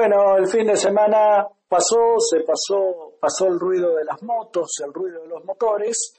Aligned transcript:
Bueno, 0.00 0.38
el 0.38 0.46
fin 0.46 0.66
de 0.66 0.76
semana 0.76 1.46
pasó, 1.68 2.14
se 2.18 2.40
pasó, 2.40 3.18
pasó 3.20 3.48
el 3.48 3.60
ruido 3.60 3.96
de 3.96 4.04
las 4.04 4.22
motos, 4.22 4.70
el 4.82 4.94
ruido 4.94 5.20
de 5.20 5.28
los 5.28 5.44
motores, 5.44 6.14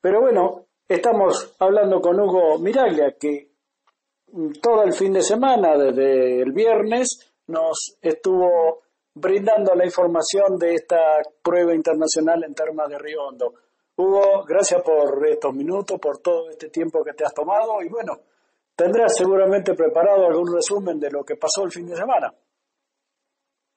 pero 0.00 0.20
bueno, 0.20 0.66
estamos 0.86 1.52
hablando 1.58 2.00
con 2.00 2.20
Hugo 2.20 2.60
Miraglia, 2.60 3.16
que 3.18 3.48
todo 4.62 4.84
el 4.84 4.92
fin 4.92 5.14
de 5.14 5.22
semana, 5.22 5.76
desde 5.76 6.42
el 6.42 6.52
viernes, 6.52 7.34
nos 7.48 7.96
estuvo 8.00 8.82
brindando 9.14 9.74
la 9.74 9.84
información 9.84 10.56
de 10.56 10.74
esta 10.76 11.18
prueba 11.42 11.74
internacional 11.74 12.44
en 12.44 12.54
Termas 12.54 12.88
de 12.88 12.98
Río 13.00 13.24
Hondo. 13.24 13.52
Hugo, 13.96 14.44
gracias 14.46 14.80
por 14.80 15.26
estos 15.26 15.52
minutos, 15.52 15.98
por 15.98 16.18
todo 16.18 16.50
este 16.50 16.68
tiempo 16.68 17.02
que 17.02 17.14
te 17.14 17.24
has 17.24 17.34
tomado 17.34 17.82
y 17.82 17.88
bueno, 17.88 18.12
tendrás 18.76 19.16
seguramente 19.16 19.74
preparado 19.74 20.24
algún 20.24 20.54
resumen 20.54 21.00
de 21.00 21.10
lo 21.10 21.24
que 21.24 21.34
pasó 21.34 21.64
el 21.64 21.72
fin 21.72 21.88
de 21.88 21.96
semana. 21.96 22.32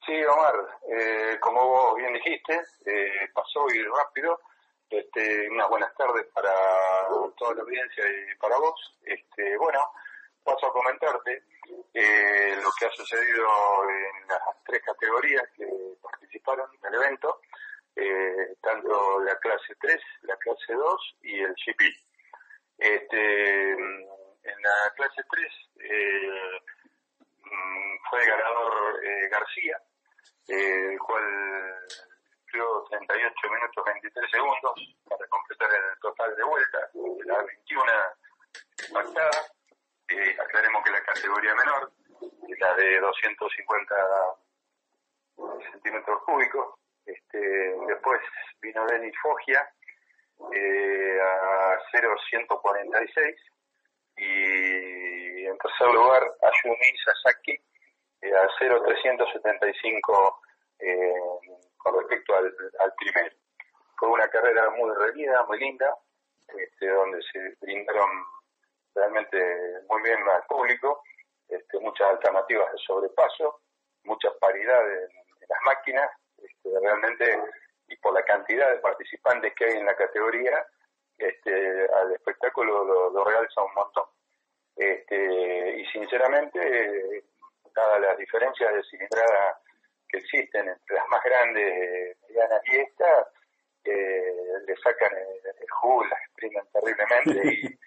Sí, 0.08 0.24
Omar, 0.24 0.54
eh, 0.90 1.36
como 1.38 1.68
vos 1.68 1.96
bien 1.96 2.14
dijiste, 2.14 2.62
eh, 2.86 3.28
pasó 3.34 3.66
y 3.68 3.82
rápido. 3.82 4.40
Este, 4.88 5.50
unas 5.50 5.68
buenas 5.68 5.94
tardes 5.96 6.24
para 6.32 6.50
toda 7.36 7.56
la 7.56 7.60
audiencia 7.60 8.04
y 8.06 8.34
para 8.38 8.56
vos. 8.56 8.98
Este, 9.04 9.54
bueno, 9.58 9.78
paso 10.42 10.66
a 10.66 10.72
comentarte 10.72 11.42
eh, 11.92 12.56
lo 12.56 12.70
que 12.78 12.86
ha 12.86 12.90
sucedido 12.92 13.46
en 13.90 14.28
las 14.28 14.40
tres 14.64 14.80
categorías 14.82 15.44
que 15.54 15.66
participaron 16.00 16.70
en 16.80 16.86
el 16.86 17.02
evento, 17.02 17.42
eh, 17.94 18.56
tanto 18.62 19.20
la 19.20 19.36
clase 19.40 19.74
3, 19.78 20.00
la 20.22 20.38
clase 20.38 20.72
2 20.72 21.16
y 21.20 21.38
el 21.38 21.54
GP. 21.54 21.82
Este, 22.78 23.72
en 23.72 24.62
la 24.62 24.90
clase 24.96 25.22
3 25.30 25.52
eh, 25.80 26.60
mm, 27.44 28.08
fue 28.08 28.26
ganador 28.26 29.04
eh, 29.04 29.28
García, 29.28 29.78
el 30.48 30.98
cual 30.98 31.24
dio 32.52 32.84
38 32.90 33.50
minutos 33.50 33.84
23 33.84 34.30
segundos 34.30 34.72
para 35.08 35.26
completar 35.28 35.68
el 35.70 36.00
total 36.00 36.34
de 36.36 36.44
vuelta, 36.44 36.78
la 37.26 37.42
21 37.42 37.92
pactada. 38.92 39.46
Eh, 40.08 40.36
aclaremos 40.40 40.82
que 40.82 40.90
la 40.90 41.02
categoría 41.02 41.54
menor, 41.54 41.92
la 42.58 42.74
de 42.76 43.00
250 43.00 43.94
centímetros 45.70 46.22
cúbicos. 46.24 46.74
Este, 47.04 47.38
después 47.86 48.20
vino 48.60 48.86
Denis 48.86 49.14
Foggia 49.22 49.68
eh, 50.52 51.18
a 51.20 51.78
0,146 51.92 53.36
y 54.16 55.46
en 55.46 55.58
tercer 55.58 55.86
lugar 55.88 56.22
Ayumi 56.42 56.98
Sasaki 57.04 57.58
eh, 58.22 58.34
a 58.34 58.48
0,375 58.58 60.40
eh, 60.80 61.12
con 61.76 61.98
respecto 61.98 62.34
al, 62.34 62.54
al 62.80 62.94
primero. 62.94 63.34
Fue 63.96 64.08
una 64.08 64.28
carrera 64.28 64.70
muy 64.70 64.94
reñida, 64.94 65.44
muy 65.44 65.58
linda, 65.58 65.96
este, 66.48 66.88
donde 66.88 67.20
se 67.32 67.56
brindaron 67.60 68.08
realmente 68.94 69.38
muy 69.88 70.02
bien 70.02 70.18
al 70.28 70.44
público, 70.46 71.02
este, 71.48 71.78
muchas 71.80 72.08
alternativas 72.08 72.72
de 72.72 72.78
sobrepaso, 72.78 73.60
mucha 74.04 74.30
paridad 74.40 74.80
en, 74.92 75.08
las 75.48 75.62
máquinas, 75.64 76.10
este, 76.42 76.68
realmente, 76.80 77.42
y 77.88 77.96
por 77.96 78.12
la 78.12 78.22
cantidad 78.22 78.70
de 78.70 78.80
participantes 78.80 79.54
que 79.54 79.64
hay 79.64 79.76
en 79.78 79.86
la 79.86 79.96
categoría, 79.96 80.66
este, 81.16 81.88
al 81.94 82.12
espectáculo 82.12 82.84
lo, 82.84 83.10
lo 83.10 83.24
realza 83.24 83.62
un 83.62 83.74
montón. 83.74 84.04
Este, 84.76 85.80
y 85.80 85.86
sinceramente, 85.86 87.24
dadas 87.74 88.00
las 88.00 88.18
diferencias 88.18 88.74
de 88.74 88.82
cilindrada 88.84 89.60
que 90.08 90.18
existen 90.18 90.68
entre 90.68 90.96
las 90.96 91.06
más 91.08 91.22
grandes, 91.22 92.16
medianas 92.22 92.62
y 92.66 92.76
esta, 92.76 93.28
eh, 93.84 94.32
le 94.66 94.76
sacan 94.76 95.12
el, 95.16 95.56
el 95.60 95.70
jugo, 95.70 96.04
las 96.04 96.20
exprimen 96.26 96.64
terriblemente 96.72 97.48
y 97.54 97.78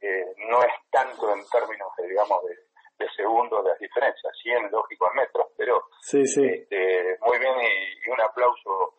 eh, 0.06 0.34
no 0.48 0.62
es 0.62 0.72
tanto 0.90 1.32
en 1.32 1.44
términos 1.48 1.88
de, 1.98 2.08
digamos, 2.08 2.44
de, 2.44 2.56
de 3.04 3.10
segundos 3.16 3.64
las 3.64 3.78
diferencias, 3.78 4.32
sí 4.42 4.50
en 4.50 4.70
lógico 4.70 5.08
en 5.10 5.16
metros, 5.16 5.46
pero 5.56 5.88
Sí, 6.00 6.24
sí. 6.26 6.44
este, 6.46 7.18
muy 7.20 7.38
bien 7.38 7.54
y, 7.60 8.06
y 8.06 8.10
un 8.10 8.20
aplauso 8.20 8.94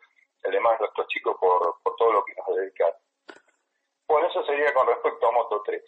mando 0.66 0.86
a 0.86 0.88
estos 0.88 1.08
chicos 1.08 1.36
por, 1.40 1.76
por 1.84 1.96
todo 1.96 2.14
lo 2.14 2.26
que 2.26 2.34
nos 2.36 2.56
dedicaron. 2.56 2.98
Bueno, 4.08 4.28
eso 4.28 4.44
sería 4.46 4.74
con 4.74 4.88
respecto 4.88 5.28
a 5.28 5.32
Moto 5.32 5.62
3. 5.66 5.82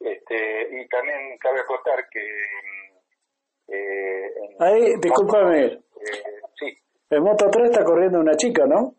Este, 0.00 0.68
y 0.72 0.88
también 0.88 1.38
cabe 1.38 1.60
acotar 1.60 2.08
que... 2.08 2.24
Eh, 3.68 4.26
en 4.26 4.62
Ahí, 4.62 4.94
discúlpame, 5.00 5.64
eh, 5.66 5.80
sí, 6.58 6.66
en 7.10 7.22
Moto 7.22 7.48
3 7.50 7.70
está 7.70 7.84
corriendo 7.84 8.20
una 8.20 8.34
chica, 8.36 8.64
¿no? 8.66 8.94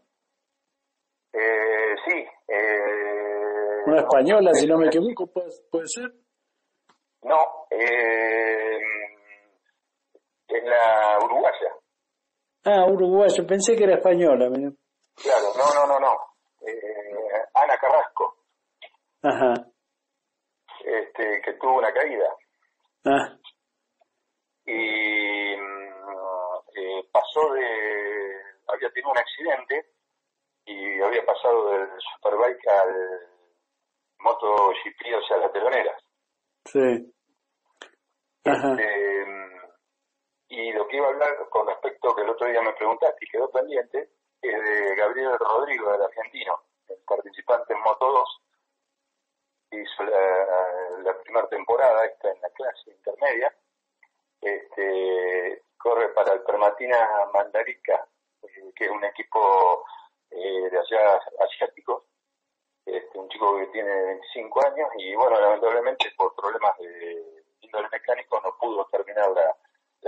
eh, 1.34 1.96
sí. 2.08 2.26
Eh, 2.48 3.84
Una 3.88 4.00
española, 4.02 4.52
si 4.54 4.68
no 4.68 4.78
me 4.78 4.88
equivoco, 4.88 5.28
puede, 5.28 5.50
puede 5.72 5.88
ser. 5.88 6.12
No, 7.24 7.38
eh, 7.72 8.80
es 10.48 10.64
la 10.64 11.18
uruguaya. 11.24 11.74
Ah, 12.66 12.86
uruguayo, 12.86 13.46
pensé 13.48 13.76
que 13.76 13.84
era 13.84 13.96
española. 13.96 14.50
mira. 14.50 14.72
Claro, 15.16 15.48
no, 15.58 15.74
no, 15.76 15.88
no, 15.94 16.00
no. 16.00 16.16
Eh, 16.68 17.44
Ana 17.54 17.78
Carrasco, 17.78 18.38
Ajá. 19.24 19.54
este, 20.86 21.42
que 21.44 21.54
tuvo 21.54 21.78
una 21.80 21.92
caída 21.94 22.26
Ah, 23.06 23.38
y 24.70 25.56
mm, 25.58 25.90
eh, 26.76 27.04
pasó 27.12 27.54
de, 27.54 28.42
había 28.68 28.90
tenido 28.92 29.12
un 29.12 29.18
accidente 29.18 29.86
y 30.66 31.02
había 31.02 31.26
pasado 31.26 31.72
del 31.72 31.90
Superbike 32.16 32.68
al 32.68 33.28
MotoGP, 34.20 35.18
o 35.18 35.28
sea, 35.28 35.38
a 35.38 35.40
la 35.40 35.52
telonera. 35.52 35.98
sí. 36.66 37.14
Ajá. 38.46 38.72
Este, 38.72 39.26
y 40.50 40.72
lo 40.74 40.88
que 40.88 40.98
iba 40.98 41.08
a 41.08 41.10
hablar 41.10 41.50
con 41.50 41.68
respecto 41.68 42.16
que 42.16 42.22
el 42.22 42.30
otro 42.30 42.48
día 42.48 42.62
me 42.62 42.74
preguntaste 42.74 43.26
y 43.26 43.30
quedó 43.30 43.52
pendiente 43.52 44.10
es 44.42 44.64
de 44.64 44.96
Gabriel 44.96 45.38
Rodrigo, 45.38 45.92
del 45.92 46.02
argentino, 46.02 46.60
el 46.88 46.98
participante 47.08 47.74
en 47.74 47.82
Moto 47.82 48.12
2. 48.12 48.42
Hizo 49.72 50.04
la, 50.04 51.04
la 51.04 51.22
primera 51.22 51.48
temporada, 51.50 52.06
está 52.06 52.32
en 52.32 52.42
la 52.42 52.50
clase 52.50 52.92
intermedia. 52.92 53.54
Este, 54.42 55.64
corre 55.78 56.10
para 56.10 56.34
el 56.34 56.42
Permatina 56.44 56.98
Mandarica, 57.34 58.08
eh, 58.44 58.72
que 58.76 58.86
es 58.86 58.92
un 58.92 59.04
equipo 59.04 59.86
eh, 60.32 60.70
de 60.70 60.78
allá 60.78 61.20
asiático. 61.40 62.06
Este, 62.86 63.18
un 63.18 63.30
chico 63.30 63.58
que 63.58 63.68
tiene 63.68 63.92
25 63.92 64.66
años 64.66 64.90
y, 64.98 65.14
bueno, 65.16 65.40
lamentablemente 65.40 66.12
por 66.18 66.34
problemas 66.36 66.78
de 66.80 67.44
índole 67.62 67.88
mecánico 67.92 68.42
no 68.44 68.58
pudo 68.58 68.86
terminar 68.86 69.30
la, 69.32 69.56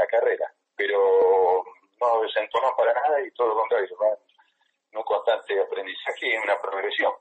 carrera, 0.07 0.51
pero 0.75 1.63
no 2.01 2.21
desentonó 2.21 2.75
para 2.75 2.91
nada 2.91 3.21
y 3.21 3.31
todo 3.31 3.49
lo 3.49 3.55
contrario, 3.55 3.95
va 4.01 4.17
un 4.93 5.03
constante 5.03 5.61
aprendizaje 5.61 6.27
y 6.27 6.37
una 6.37 6.59
progresión. 6.59 7.13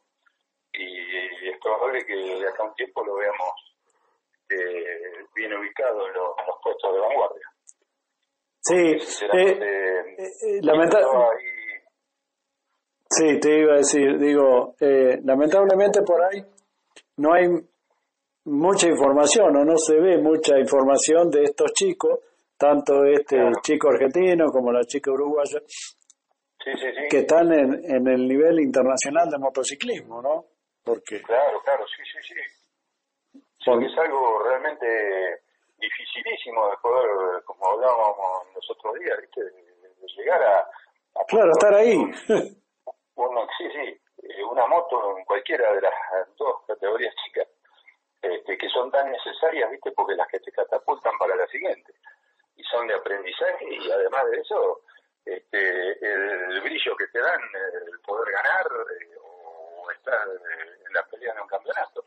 Y 0.72 1.48
es 1.48 1.58
probable 1.60 2.04
que 2.04 2.16
de 2.16 2.48
acá 2.48 2.64
un 2.64 2.74
tiempo 2.74 3.04
lo 3.04 3.14
veamos 3.16 3.69
eh, 4.50 5.24
bien 5.34 5.52
ubicado 5.54 6.06
en 6.08 6.14
los, 6.14 6.28
en 6.38 6.46
los 6.46 6.56
puestos 6.62 6.92
de 6.94 7.00
vanguardia. 7.00 7.46
Sí, 8.62 8.74
eh, 8.76 9.58
eh, 9.58 10.16
eh, 10.18 10.60
lamenta- 10.62 11.00
estaba 11.00 11.24
ahí, 11.32 11.46
sí, 13.08 13.40
te 13.40 13.58
iba 13.60 13.74
a 13.74 13.76
decir, 13.78 14.18
digo, 14.18 14.74
eh, 14.80 15.18
lamentablemente 15.24 16.02
por 16.02 16.22
ahí 16.22 16.44
no 17.16 17.32
hay 17.34 17.48
mucha 18.44 18.88
información 18.88 19.56
o 19.56 19.64
no 19.64 19.76
se 19.76 19.94
ve 19.98 20.18
mucha 20.18 20.58
información 20.58 21.30
de 21.30 21.44
estos 21.44 21.72
chicos, 21.72 22.20
tanto 22.56 23.04
este 23.04 23.36
Claro. 23.36 23.52
chico 23.62 23.88
argentino 23.88 24.46
como 24.52 24.70
la 24.72 24.84
chica 24.84 25.10
uruguaya, 25.10 25.60
sí, 25.66 26.70
sí, 26.74 26.86
sí. 26.94 27.08
que 27.10 27.18
están 27.20 27.52
en, 27.52 27.82
en 27.84 28.06
el 28.08 28.28
nivel 28.28 28.60
internacional 28.60 29.30
de 29.30 29.38
motociclismo, 29.38 30.20
¿no? 30.22 30.44
Porque, 30.84 31.20
Claro, 31.22 31.60
claro, 31.64 31.84
sí, 31.86 32.02
sí, 32.04 32.34
sí. 32.34 32.40
Sí, 33.60 33.66
Por- 33.70 33.78
que 33.80 33.86
es 33.86 33.98
algo 33.98 34.42
realmente 34.42 35.42
dificilísimo 35.78 36.70
de 36.70 36.76
poder, 36.78 37.42
como 37.44 37.66
hablábamos 37.70 38.54
los 38.54 38.70
otros 38.70 38.94
días, 38.98 39.18
¿viste? 39.20 39.42
De, 39.44 39.70
llegar 40.16 40.42
a, 40.42 40.58
a 40.58 41.24
claro, 41.28 41.52
estar 41.52 41.72
ahí. 41.74 41.96
Uno, 43.14 43.46
sí, 43.56 43.70
sí, 43.70 44.00
eh, 44.22 44.44
una 44.44 44.66
moto 44.66 45.16
en 45.16 45.24
cualquiera 45.24 45.72
de 45.72 45.80
las 45.82 45.94
dos 46.36 46.64
categorías 46.66 47.14
chicas, 47.24 47.46
este, 48.22 48.58
que 48.58 48.68
son 48.70 48.90
tan 48.90 49.10
necesarias, 49.10 49.70
¿viste? 49.70 49.92
Porque 49.92 50.14
las 50.16 50.26
que 50.28 50.40
te 50.40 50.50
catapultan 50.52 51.16
para 51.18 51.36
la 51.36 51.46
siguiente. 51.46 51.92
Y 52.56 52.62
son 52.64 52.86
de 52.88 52.94
aprendizaje 52.94 53.64
y 53.70 53.90
además 53.90 54.24
de 54.30 54.40
eso, 54.40 54.80
este, 55.24 56.06
el 56.06 56.60
brillo 56.62 56.96
que 56.96 57.06
te 57.08 57.20
dan, 57.20 57.40
el 57.88 58.00
poder 58.00 58.32
ganar 58.32 58.66
eh, 59.00 59.16
o 59.22 59.90
estar 59.92 60.28
eh, 60.28 60.78
en 60.86 60.92
la 60.92 61.02
pelea 61.06 61.34
de 61.34 61.40
un 61.40 61.48
campeonato. 61.48 62.04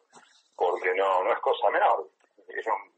No, 0.98 1.24
no 1.24 1.34
es 1.34 1.40
cosa 1.40 1.70
menor, 1.70 2.08
es 2.48 2.66
un- 2.68 2.94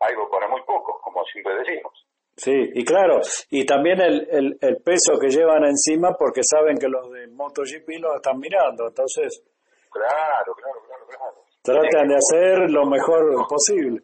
algo 0.00 0.28
para 0.30 0.48
muy 0.48 0.62
pocos, 0.62 1.00
como 1.02 1.24
siempre 1.24 1.54
decimos. 1.56 1.92
Sí, 2.36 2.70
y 2.74 2.84
claro, 2.84 3.20
y 3.50 3.64
también 3.66 4.00
el, 4.00 4.26
el, 4.30 4.58
el, 4.60 4.82
peso 4.82 5.18
que 5.20 5.28
llevan 5.28 5.64
encima 5.64 6.16
porque 6.18 6.40
saben 6.42 6.78
que 6.78 6.88
los 6.88 7.10
de 7.10 7.28
MotoGP 7.28 8.00
los 8.00 8.16
están 8.16 8.38
mirando, 8.38 8.88
entonces... 8.88 9.44
Claro, 9.90 10.54
claro, 10.54 10.80
claro, 10.86 11.06
claro. 11.06 11.44
Tratan 11.62 12.08
de 12.08 12.16
hacer 12.16 12.70
lo 12.70 12.86
mejor 12.86 13.46
posible. 13.46 14.02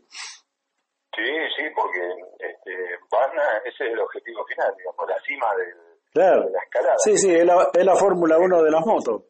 Sí, 1.17 1.25
sí, 1.57 1.65
porque 1.75 1.99
este, 2.39 2.71
van 3.11 3.37
a, 3.39 3.57
ese 3.65 3.87
es 3.87 3.93
el 3.93 3.99
objetivo 3.99 4.45
final, 4.45 4.73
digamos, 4.77 5.09
la 5.09 5.21
cima 5.23 5.57
del, 5.57 5.75
claro. 6.13 6.45
de 6.45 6.51
la 6.51 6.63
escalada. 6.63 6.97
Sí, 6.99 7.17
sí, 7.17 7.35
es 7.35 7.45
la, 7.45 7.71
es 7.73 7.85
la 7.85 7.97
Fórmula 7.97 8.39
1 8.39 8.63
de 8.63 8.71
las 8.71 8.87
motos. 8.87 9.23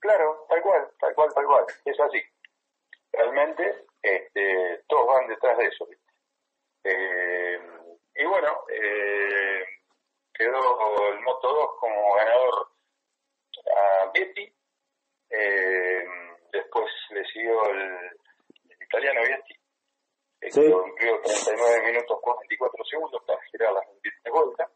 Claro, 0.00 0.46
tal 0.48 0.62
cual, 0.62 0.88
tal 0.98 1.14
cual, 1.14 1.28
tal 1.34 1.44
cual, 1.46 1.64
es 1.84 2.00
así. 2.00 2.18
Realmente 3.16 3.86
este, 4.02 4.84
todos 4.88 5.06
van 5.06 5.26
detrás 5.28 5.56
de 5.58 5.66
eso. 5.66 5.88
Eh, 6.84 7.58
y 8.14 8.24
bueno, 8.24 8.64
eh, 8.70 9.64
quedó 10.32 11.12
el 11.12 11.20
Moto 11.20 11.48
2 11.52 11.70
como 11.80 12.14
ganador 12.14 12.68
a 13.76 14.10
Vietti. 14.12 14.52
Eh, 15.30 16.04
después 16.52 16.86
le 17.10 17.24
siguió 17.26 17.68
el, 17.70 17.80
el 18.70 18.82
italiano 18.82 19.22
Vietti, 19.22 19.54
que 20.40 20.50
Sí. 20.52 20.70
cumplió 20.70 21.20
39 21.22 21.86
minutos 21.90 22.20
44 22.20 22.84
segundos 22.84 23.22
para 23.26 23.42
girar 23.50 23.72
las 23.72 23.86
27 23.86 24.30
vueltas. 24.30 24.70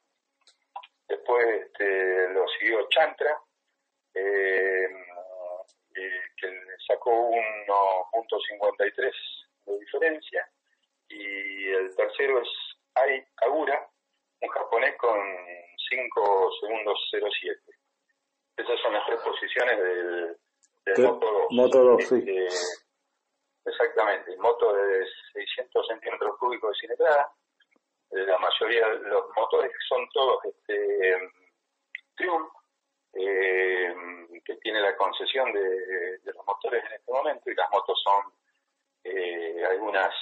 Después 1.08 1.46
este, 1.66 2.28
lo 2.30 2.46
siguió 2.58 2.88
Chantra, 2.88 3.40
eh, 4.14 4.88
1.53 7.10 9.12
de 9.66 9.78
diferencia. 9.78 10.48
Y 11.08 11.68
el 11.68 11.94
tercero 11.96 12.40
es 12.40 12.48
Ai 12.94 13.22
Kagura, 13.36 13.86
un 14.42 14.48
japonés 14.48 14.96
con 14.96 15.18
5 15.90 16.50
segundos 16.60 16.98
07. 17.10 17.60
Esas 18.56 18.80
son 18.80 18.92
las 18.94 19.04
tres 19.06 19.20
posiciones 19.20 19.78
del, 19.78 20.36
del 20.84 20.96
Sí, 20.96 21.02
Moto 21.02 21.30
2. 21.32 21.46
Moto 21.50 21.82
2, 21.84 22.04
sí. 22.08 22.24
Este, 22.26 22.48
Exactamente, 23.66 24.34
moto 24.38 24.72
de 24.72 25.04
600 25.34 25.86
centímetros 25.86 26.34
cúbicos 26.38 26.70
de 26.72 26.78
cilindrada. 26.80 27.30
La 28.10 28.38
mayoría 28.38 28.88
de 28.88 29.00
los 29.08 29.24
motores 29.36 29.70
son 29.88 30.08
todos 30.14 30.42
este, 30.46 31.14
Triumph, 32.16 32.50
eh, 33.12 33.94
que 34.44 34.56
tiene 34.56 34.80
la 34.80 34.96
concesión 34.96 35.52
de, 35.52 35.60
de 36.18 36.32
los 36.32 36.44
motores 36.46 36.82
en 36.86 36.92
este 36.92 37.12
momento, 37.12 37.50
y 37.50 37.54
las 37.54 37.70
motos 37.70 38.00
son 38.02 38.32
eh, 39.04 39.62
algunas 39.68 40.12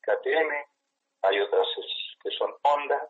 KTM, 0.00 0.50
hay 1.22 1.40
otras 1.40 1.66
es- 1.78 2.16
que 2.22 2.30
son 2.30 2.52
Honda, 2.62 3.08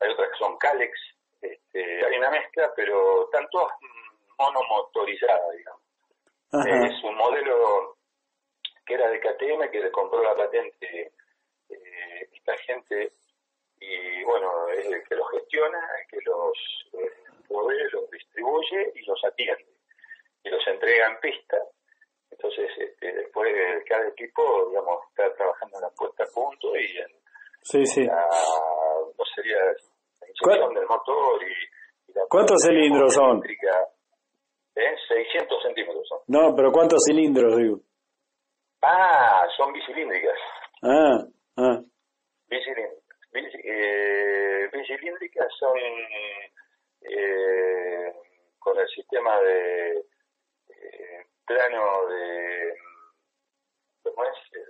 hay 0.00 0.10
otras 0.12 0.28
que 0.30 0.36
son 0.38 0.58
Calex, 0.58 0.92
este, 1.40 2.06
hay 2.06 2.16
una 2.18 2.30
mezcla, 2.30 2.70
pero 2.76 3.24
están 3.24 3.48
todas 3.50 3.72
mm, 3.80 4.34
monomotorizadas, 4.38 5.56
digamos. 5.56 5.80
Ajá. 6.52 6.86
Es 6.86 7.01
un 7.12 7.18
modelo 7.18 7.96
que 8.84 8.94
era 8.94 9.08
de 9.10 9.20
KTM, 9.20 9.70
que 9.70 9.80
le 9.80 9.90
compró 9.92 10.22
la 10.22 10.34
patente 10.34 11.12
eh, 11.68 12.28
esta 12.32 12.56
gente, 12.58 13.12
y 13.80 14.22
bueno, 14.24 14.68
es 14.68 14.86
el 14.86 15.02
que 15.08 15.14
los 15.16 15.30
gestiona, 15.30 15.78
el 16.00 16.06
que 16.08 16.24
los 16.24 16.52
eh, 16.94 17.12
provee, 17.48 17.90
los 17.92 18.10
distribuye 18.10 18.92
y 18.94 19.02
los 19.04 19.24
atiende. 19.24 19.66
Y 20.44 20.48
los 20.50 20.66
entrega 20.66 21.08
en 21.08 21.20
pista. 21.20 21.56
Entonces, 22.30 22.68
este, 22.78 23.12
después 23.12 23.52
cada 23.88 24.08
equipo, 24.08 24.68
digamos, 24.70 25.00
está 25.10 25.32
trabajando 25.34 25.76
en 25.76 25.82
la 25.82 25.90
puesta 25.90 26.24
a 26.24 26.26
punto 26.34 26.76
y 26.76 26.96
en 26.98 27.22
Sí, 27.62 27.86
sí. 27.86 28.04
la, 28.04 28.28
no 29.16 29.24
sería 29.36 29.56
la 29.58 30.26
inyección 30.28 30.74
del 30.74 30.86
motor 30.86 31.42
y, 31.44 32.10
y 32.10 32.14
la 32.14 32.22
¿Cuántos 32.28 32.60
cilindros 32.62 33.14
son? 33.14 33.36
eléctrica. 33.36 33.88
¿Eh? 34.74 34.96
600 35.08 35.62
centímetros 35.62 36.08
son. 36.08 36.18
No, 36.28 36.54
pero 36.56 36.72
¿cuántos 36.72 37.02
cilindros, 37.04 37.56
digo? 37.56 37.80
Ah, 38.82 39.46
son 39.56 39.72
bicilíndricas. 39.72 40.38
Ah, 40.82 41.18
ah. 41.58 41.80
Bicilíndricas. 42.48 42.98
Bici- 43.32 43.60
eh, 43.64 44.68
bicilíndricas 44.72 45.48
son 45.58 45.76
eh, 47.02 48.12
con 48.58 48.78
el 48.78 48.88
sistema 48.88 49.38
de 49.40 49.98
eh, 50.68 51.26
plano 51.46 52.06
de. 52.08 52.74
¿Cómo 54.02 54.24
es? 54.24 54.30
El 54.52 54.64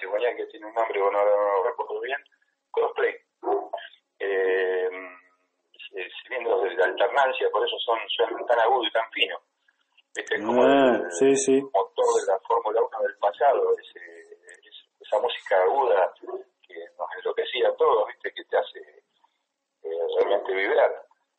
cigüeñal 0.00 0.36
que 0.36 0.46
tiene 0.46 0.66
un 0.66 0.74
nombre, 0.74 1.00
bueno, 1.02 1.18
ahora 1.18 1.30
no 1.36 1.52
lo 1.58 1.64
recuerdo 1.70 2.00
bien. 2.00 2.18
Crossplay. 2.70 3.14
Eh, 4.20 4.88
eh, 5.96 6.08
cilindros 6.22 6.62
de 6.62 6.68
alternancia, 7.04 7.48
por 7.50 7.66
eso 7.66 7.76
son, 7.78 7.98
son 8.16 8.46
tan 8.46 8.58
agudos 8.60 8.86
y 8.88 8.92
tan 8.92 9.10
finos. 9.12 9.40
Este 10.14 10.34
es 10.36 10.44
como 10.44 10.62
Ah, 10.62 10.96
el- 10.96 11.12
sí, 11.12 11.36
sí. 11.36 11.60
motor 11.62 12.06
de 12.20 12.26
la 12.32 12.38
Fórmula 12.40 12.80
1 12.82 13.00
del 13.02 13.16
pasado, 13.18 13.76
ese, 13.78 14.00
es- 14.68 14.88
esa 15.00 15.18
música 15.20 15.62
aguda 15.62 16.12
que 16.66 16.74
nos 16.98 17.08
enloquecía 17.18 17.68
a 17.68 17.76
todos, 17.76 18.06
¿viste? 18.08 18.32
que 18.34 18.44
te 18.44 18.56
hace 18.56 18.78
eh, 19.84 19.90
realmente 20.16 20.52
vibrar. 20.54 20.90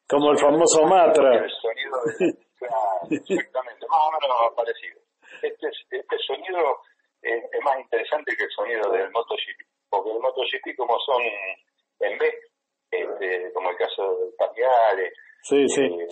Como 0.07 0.31
el 0.31 0.37
famoso 0.39 0.83
Matra. 0.85 1.35
El 1.35 1.51
sonido 1.51 2.01
de, 2.17 2.37
exactamente, 3.11 3.85
más 3.87 3.99
o 3.99 4.11
menos 4.11 4.53
parecido. 4.55 4.99
Este, 5.41 5.67
es- 5.67 5.85
este 5.91 6.17
sonido 6.25 6.81
es, 7.21 7.43
es 7.51 7.61
más 7.63 7.79
interesante 7.79 8.35
que 8.35 8.43
el 8.43 8.51
sonido 8.51 8.89
del 8.91 9.11
MotoGP, 9.11 9.61
porque 9.89 10.11
el 10.11 10.19
MotoGP 10.19 10.75
como 10.77 10.97
son 10.99 11.21
en 11.99 12.17
B, 12.17 12.33
este, 12.91 13.51
como 13.53 13.69
el 13.71 13.77
caso 13.77 14.15
del 14.19 14.33
Pagliare, 14.37 15.13
Sí, 15.43 15.67
sí. 15.69 15.81
eh, 15.83 16.07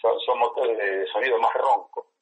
son, 0.00 0.18
son 0.26 0.38
motores 0.38 0.76
de 0.78 1.06
sonido 1.06 1.38
más 1.38 1.54
ronco. 1.54 2.12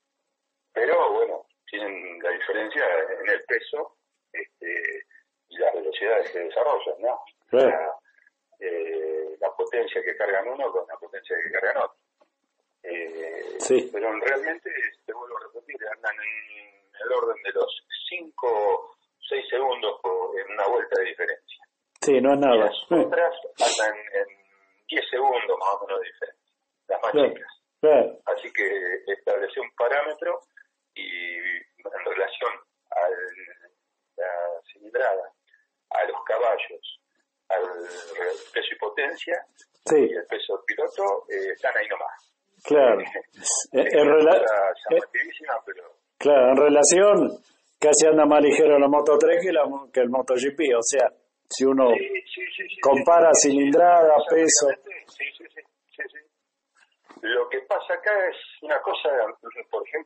Pero 0.73 1.13
bueno, 1.13 1.47
tienen 1.71 2.19
la 2.23 2.31
diferencia 2.31 2.85
en 3.21 3.29
el 3.29 3.43
peso 3.45 3.97
este, 4.33 5.05
y 5.49 5.59
las 5.59 5.75
velocidades 5.75 6.31
que 6.31 6.39
desarrollan, 6.41 6.95
¿no? 7.01 7.21
Claro. 7.49 7.69
La, 7.71 8.67
eh, 8.67 9.37
la 9.41 9.51
potencia 9.57 10.03
que 10.03 10.17
cargan 10.17 10.49
uno 10.49 10.71
con 10.71 10.87
la 10.87 10.97
potencia 10.97 11.37
que 11.43 11.51
cargan 11.53 11.77
otro. 11.85 11.97
Eh, 12.83 13.57
Sí. 13.59 13.89
Pero 13.93 14.11
realmente, 14.21 14.71
te 15.05 15.13
vuelvo 15.13 15.37
a 15.37 15.41
repetir, 15.43 15.77
andan 15.95 16.15
en 16.17 16.83
el 17.05 17.13
orden 17.13 17.43
de 17.43 17.53
los 17.53 17.87
5, 18.09 18.97
6 19.29 19.45
segundos 19.51 20.01
en 20.35 20.53
una 20.55 20.67
vuelta 20.67 20.99
de 21.01 21.07
diferencia. 21.07 21.65
Sí, 22.01 22.21
no 22.21 22.33
es 22.33 22.39
Y 22.39 22.41
nada. 22.41 22.57
las 22.57 22.83
otras 22.91 23.35
andan 23.59 23.99
10 24.91 25.11
segundos 25.11 25.57
más 25.59 25.75
o 25.81 25.87
menos 25.87 26.01
de 26.01 26.07
diferencia, 26.07 26.53
las 26.89 27.03
más 27.03 27.13
Claro. 27.13 27.29
chicas. 27.35 27.53
Claro. 27.81 28.19
Así 28.27 28.53
que 28.53 28.67
establecí 29.13 29.61
un 29.61 29.71
parámetro 29.77 30.41
y 30.95 31.37
en 31.47 32.05
relación 32.05 32.53
a 32.91 33.09
la 34.17 34.61
cilindrada, 34.73 35.33
a 35.91 36.05
los 36.05 36.23
caballos, 36.25 37.01
al 37.49 37.63
peso 38.53 38.69
y 38.75 38.79
potencia 38.79 39.35
Sí, 39.87 39.97
y 39.97 40.13
el 40.13 40.27
peso 40.27 40.57
del 40.57 40.65
piloto, 40.67 41.25
eh, 41.31 41.53
están 41.55 41.77
ahí 41.79 41.89
nomás. 41.89 42.33
claro. 42.65 43.01
Es 43.01 43.69
En, 43.73 43.87
en 43.99 44.09
una 44.09 44.19
rela- 44.19 44.41
cosa 44.41 44.97
eh, 44.97 45.01
pero 45.65 45.85
claro, 46.19 46.51
en 46.51 46.57
relación, 46.57 47.43
casi 47.81 48.07
anda 48.07 48.27
más 48.27 48.43
ligero 48.43 48.79
la 48.79 48.89
Moto 48.89 49.17
3 49.19 49.43
que, 49.43 49.53
la, 49.53 49.63
que 49.93 50.01
el 50.01 50.11
MotoGP. 50.11 50.61
O 50.77 50.83
sea, 50.83 51.09
si 51.49 51.65
uno 51.65 51.89
sí, 51.97 52.09
sí, 52.35 52.43
sí, 52.57 52.69
sí, 52.69 52.81
compara 52.83 53.31
cilindrada, 53.33 54.15
peso. 54.29 54.69
Sí, 55.09 55.25
sí, 55.39 55.45
sí, 55.55 55.61
sí, 55.97 56.03
sí. 56.13 56.19
Lo 57.23 57.49
que 57.49 57.61
pasa 57.63 57.95
acá 57.95 58.13
es 58.29 58.37
una 58.63 58.81
cosa, 58.83 59.09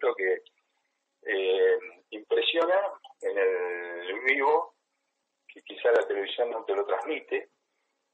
ejemplo, 0.04 0.14
que 0.14 0.42
eh, 1.26 1.78
impresiona 2.10 2.80
en 3.20 3.38
el 3.38 4.20
vivo, 4.20 4.74
que 5.48 5.62
quizá 5.62 5.90
la 5.92 6.06
televisión 6.06 6.50
no 6.50 6.64
te 6.64 6.74
lo 6.74 6.84
transmite, 6.84 7.50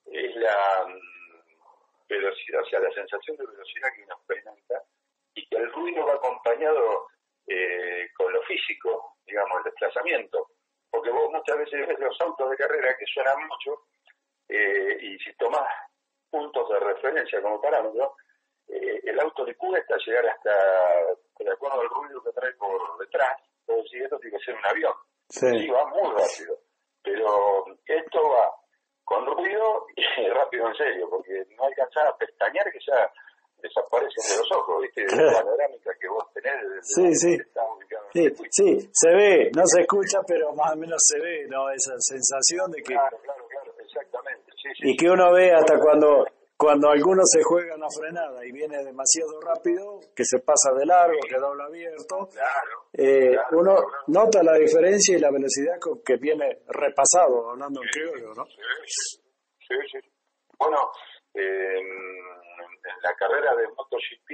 es 0.06 0.37
la 0.37 0.87
mm, 0.87 2.06
velocidad, 2.09 2.62
o 2.62 2.66
sea, 2.66 2.80
la 2.80 2.92
sensación 2.92 3.37
de 3.37 3.47
velocidad 3.47 3.88
que 3.94 4.04
uno 4.04 4.14
experimenta 4.14 4.82
y 5.35 5.47
que 5.47 5.56
el 5.56 5.73
ruido 5.73 6.06
va 6.06 6.14
acompañado 6.14 7.09
eh, 7.47 8.09
con 8.16 8.32
lo 8.32 8.42
físico, 8.42 9.16
digamos, 9.26 9.59
el 9.59 9.64
desplazamiento. 9.64 10.49
Porque 10.90 11.11
vos 11.11 11.30
muchas 11.30 11.56
veces 11.56 11.87
ves 11.87 11.99
los 12.00 12.20
autos 12.20 12.50
de 12.50 12.56
carrera 12.56 12.97
que 12.99 13.06
suenan 13.06 13.47
mucho 13.47 13.87
eh, 14.49 14.99
y 15.00 15.18
si 15.18 15.32
tomás 15.37 15.68
puntos 16.28 16.68
de 16.68 16.80
referencia 16.80 17.40
como 17.40 17.61
parámetro, 17.61 18.16
eh, 18.72 19.00
el 19.04 19.20
auto 19.20 19.44
le 19.44 19.54
cuesta 19.56 19.96
llegar 20.06 20.26
hasta, 20.28 20.50
de 21.38 21.50
acuerdo 21.50 21.80
al 21.80 21.88
ruido 21.88 22.22
que 22.22 22.32
trae 22.32 22.52
por 22.54 22.98
detrás, 22.98 23.36
todo 23.66 23.82
decir, 23.82 24.02
esto 24.02 24.18
tiene 24.18 24.38
que 24.38 24.44
ser 24.44 24.54
un 24.54 24.66
avión. 24.66 24.92
Sí. 25.28 25.46
Sí, 25.46 25.68
va 25.68 25.86
muy 25.86 26.10
rápido. 26.10 26.58
Pero 27.02 27.64
esto 27.86 28.20
va 28.30 28.54
con 29.04 29.26
ruido 29.26 29.86
y 29.96 30.28
rápido 30.30 30.68
en 30.68 30.74
serio, 30.74 31.08
porque 31.10 31.44
no 31.56 31.64
alcanzás 31.64 32.08
a 32.08 32.16
pestañear 32.16 32.70
que 32.70 32.78
ya 32.86 33.10
desaparecen 33.58 34.24
de 34.30 34.38
los 34.38 34.52
ojos, 34.52 34.82
¿viste? 34.82 35.04
La 35.16 35.32
panorámica 35.32 35.90
que 36.00 36.08
vos 36.08 36.24
tenés. 36.32 36.54
Sí, 36.82 37.14
sí. 37.14 37.38
Sí, 38.12 38.28
sí, 38.50 38.90
se 38.92 39.10
ve, 39.10 39.50
no 39.54 39.62
se 39.66 39.82
escucha, 39.82 40.18
pero 40.26 40.52
más 40.54 40.72
o 40.72 40.76
menos 40.76 40.98
se 40.98 41.20
ve, 41.20 41.46
¿no? 41.48 41.70
Esa 41.70 41.94
sensación 41.98 42.70
de 42.72 42.82
que... 42.82 42.94
Claro, 42.94 43.18
claro, 43.22 43.46
claro, 43.46 43.74
exactamente, 43.78 44.50
sí, 44.60 44.68
y 44.82 44.96
que 44.96 45.08
uno 45.08 45.32
ve 45.32 45.52
hasta 45.52 45.78
cuando 45.78 46.26
cuando 46.61 46.90
alguno 46.90 47.23
se 47.25 47.43
juega 47.43 47.75
en 47.75 47.81
la 47.81 47.88
frenada 47.88 48.45
y 48.45 48.52
viene 48.52 48.85
demasiado 48.85 49.40
rápido, 49.40 49.99
que 50.14 50.26
se 50.26 50.40
pasa 50.40 50.71
de 50.75 50.85
largo, 50.85 51.19
que 51.26 51.38
dobla 51.38 51.64
abierto, 51.64 52.29
eh, 52.93 53.35
uno 53.52 53.76
nota 54.09 54.43
la 54.43 54.59
diferencia 54.59 55.17
y 55.17 55.21
la 55.21 55.31
velocidad 55.31 55.81
con 55.81 56.02
que 56.02 56.17
viene 56.17 56.59
repasado, 56.69 57.52
hablando 57.52 57.81
en 57.83 57.88
criollo, 57.88 58.35
¿no? 58.35 58.45
Sí, 58.45 59.75
sí. 59.90 59.99
Bueno, 60.59 60.93
en 61.33 61.88
la 63.05 63.14
carrera 63.14 63.57
de 63.57 63.67
MotoGP, 63.69 64.31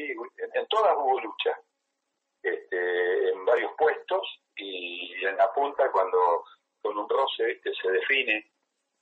en, 0.53 0.67
todas 0.67 0.97
hubo 0.97 1.21
lucha, 1.21 1.57
este, 2.43 3.31
en 3.31 3.45
varios 3.45 3.71
puestos 3.79 4.43
y 4.57 5.13
en 5.25 5.37
la 5.37 5.53
punta 5.55 5.93
cuando 5.93 6.43
con 6.83 6.99
un 6.99 7.09
roce 7.09 7.61
se 7.63 7.89
define. 7.89 8.51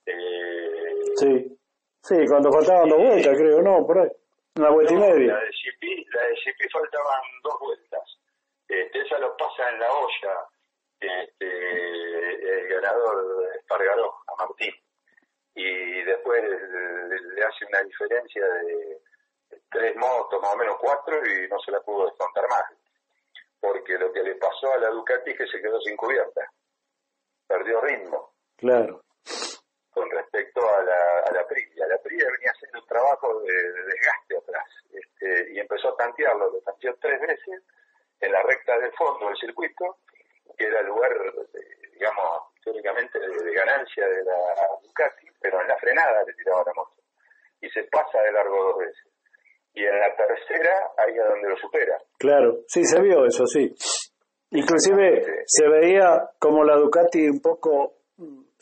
Eh, 0.04 1.16
sí 1.16 1.58
Sí, 2.04 2.16
cuando 2.28 2.52
faltaban 2.52 2.86
dos 2.86 2.98
vueltas, 2.98 3.34
creo, 3.34 3.62
no, 3.62 3.86
por 3.86 3.98
ahí. 3.98 4.10
Una 4.56 4.68
vuelta 4.68 4.92
y 4.92 4.96
media. 4.98 5.32
La 5.32 5.40
de 5.40 5.50
CP, 5.50 6.06
la 6.12 6.22
de 6.22 6.68
faltaban 6.70 7.22
dos 7.42 7.58
vueltas. 7.60 8.18
Este, 8.68 9.00
esa 9.00 9.18
lo 9.20 9.34
pasa 9.38 9.70
en 9.70 9.80
la 9.80 9.90
olla 9.90 10.48
este, 11.00 12.60
el 12.60 12.68
ganador 12.68 13.56
Espargaró 13.56 14.16
a 14.26 14.36
Martín. 14.36 14.74
Y 15.54 16.02
después 16.02 16.42
le, 16.44 17.42
hace 17.42 17.64
una 17.64 17.82
diferencia 17.82 18.44
de 18.46 19.00
tres 19.70 19.96
motos, 19.96 20.42
más 20.42 20.52
o 20.52 20.58
menos 20.58 20.76
cuatro, 20.78 21.16
y 21.24 21.48
no 21.48 21.58
se 21.60 21.70
la 21.70 21.80
pudo 21.80 22.04
descontar 22.04 22.46
más. 22.50 22.64
Porque 23.60 23.96
lo 23.96 24.12
que 24.12 24.22
le 24.22 24.34
pasó 24.34 24.74
a 24.74 24.78
la 24.78 24.90
Ducati 24.90 25.30
es 25.30 25.38
que 25.38 25.46
se 25.46 25.62
quedó 25.62 25.80
sin 25.80 25.96
cubierta. 25.96 26.52
Perdió 27.46 27.80
ritmo. 27.80 28.34
Claro 28.58 29.04
respecto 30.34 30.60
a 30.68 30.82
la, 30.82 31.18
a 31.26 31.32
la 31.32 31.40
La 31.88 31.98
Prilla 31.98 32.26
venía 32.30 32.50
haciendo 32.50 32.80
un 32.80 32.86
trabajo 32.86 33.40
de, 33.40 33.52
desgaste 33.52 34.36
atrás 34.36 34.66
este, 34.92 35.52
y 35.52 35.60
empezó 35.60 35.88
a 35.90 35.96
tantearlo, 35.96 36.50
lo 36.50 36.60
tanteó 36.60 36.94
tres 37.00 37.20
veces 37.20 37.62
en 38.20 38.32
la 38.32 38.42
recta 38.42 38.78
del 38.78 38.92
fondo 38.92 39.28
del 39.28 39.36
circuito, 39.36 39.98
que 40.56 40.66
era 40.66 40.80
el 40.80 40.86
lugar, 40.86 41.12
digamos, 41.92 42.54
teóricamente 42.64 43.18
de, 43.18 43.54
ganancia 43.54 44.08
de 44.08 44.24
la 44.24 44.38
Ducati, 44.82 45.28
pero 45.40 45.60
en 45.60 45.68
la 45.68 45.76
frenada 45.76 46.24
le 46.24 46.34
tiraba 46.34 46.64
la 46.66 46.72
moto 46.74 47.02
y 47.60 47.68
se 47.70 47.84
pasa 47.84 48.20
de 48.22 48.32
largo 48.32 48.64
dos 48.64 48.78
veces. 48.78 49.06
Y 49.74 49.84
en 49.84 49.98
la 49.98 50.14
tercera, 50.14 50.92
ahí 50.96 51.12
es 51.12 51.28
donde 51.28 51.48
lo 51.48 51.56
supera. 51.56 51.98
Claro, 52.18 52.60
sí, 52.68 52.84
se 52.84 53.00
vio 53.00 53.26
eso, 53.26 53.44
sí. 53.46 53.74
Inclusive 54.50 55.44
se 55.46 55.68
veía 55.68 56.30
como 56.38 56.62
la 56.62 56.76
Ducati 56.76 57.28
un 57.28 57.40
poco 57.40 58.03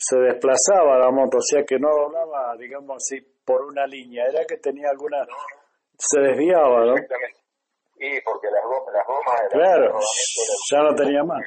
se 0.05 0.17
desplazaba 0.17 0.97
la 0.97 1.11
moto, 1.11 1.37
o 1.37 1.41
sea 1.41 1.63
que 1.63 1.79
no 1.79 1.89
doblaba, 1.89 2.57
digamos 2.57 2.97
así, 2.97 3.21
por 3.45 3.63
una 3.63 3.87
línea, 3.87 4.25
era 4.25 4.45
que 4.45 4.57
tenía 4.57 4.89
alguna, 4.89 5.25
se 5.97 6.19
desviaba, 6.19 6.85
¿no? 6.85 6.95
Exactamente. 6.97 7.39
Y 7.97 8.21
porque 8.21 8.47
las 8.51 8.63
gomas, 8.63 8.93
las 8.93 9.07
gomas 9.07 9.41
claro, 9.49 9.99
ya 10.69 10.79
no 10.79 10.95
tenía 10.95 11.23
más. 11.23 11.41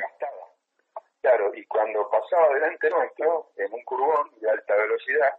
Claro, 1.20 1.52
y 1.54 1.66
cuando 1.66 2.08
pasaba 2.08 2.54
delante 2.54 2.88
nuestro, 2.88 3.50
en 3.56 3.72
un 3.74 3.82
curbón 3.82 4.30
de 4.40 4.48
alta 4.48 4.74
velocidad, 4.76 5.34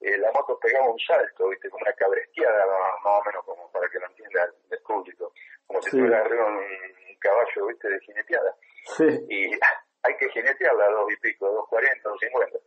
eh, 0.00 0.18
la 0.18 0.32
moto 0.32 0.58
pegaba 0.58 0.90
un 0.90 0.98
salto, 0.98 1.48
viste, 1.48 1.70
como 1.70 1.82
una 1.82 1.92
cabresteada, 1.92 2.66
más, 2.66 3.20
o 3.20 3.22
menos 3.24 3.44
como 3.44 3.70
para 3.70 3.88
que 3.88 3.98
lo 3.98 4.06
entienda 4.06 4.48
el 4.70 4.78
público, 4.80 5.32
como 5.66 5.80
si 5.82 5.90
tuviera 5.90 6.20
arriba 6.20 6.46
un, 6.46 7.16
caballo, 7.20 7.66
viste, 7.68 7.88
de 7.88 8.00
jineteada. 8.00 8.54
Sí. 8.96 9.26
Y 9.28 9.50
hay 10.06 10.16
que 10.16 10.30
jinetearla 10.30 10.84
a 10.84 10.90
dos 10.90 11.12
y 11.12 11.16
pico, 11.16 11.50
dos 11.50 11.68
cuarenta, 11.68 12.08
dos 12.08 12.20
cincuenta. 12.20 12.58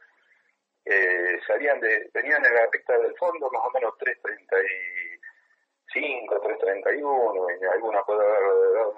Eh, 0.85 1.39
salían 1.45 1.79
de, 1.79 2.09
venían 2.13 2.45
en 2.45 2.53
la 2.53 2.67
recta 2.71 2.97
del 2.97 3.15
fondo 3.17 3.49
más 3.51 3.61
o 3.63 3.71
menos 3.71 3.93
3.35, 3.99 6.41
3.31, 6.41 7.61
y 7.61 7.65
alguna 7.65 8.01
puede 8.03 8.25
haber 8.25 8.93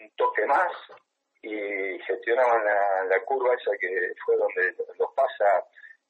un 0.00 0.10
toque 0.16 0.46
más, 0.46 0.72
y 1.42 1.98
gestionaban 2.00 2.64
la, 3.08 3.20
curva 3.24 3.54
esa 3.54 3.70
que 3.78 4.12
fue 4.24 4.36
donde 4.36 4.74
los 4.98 5.12
pasa 5.14 5.64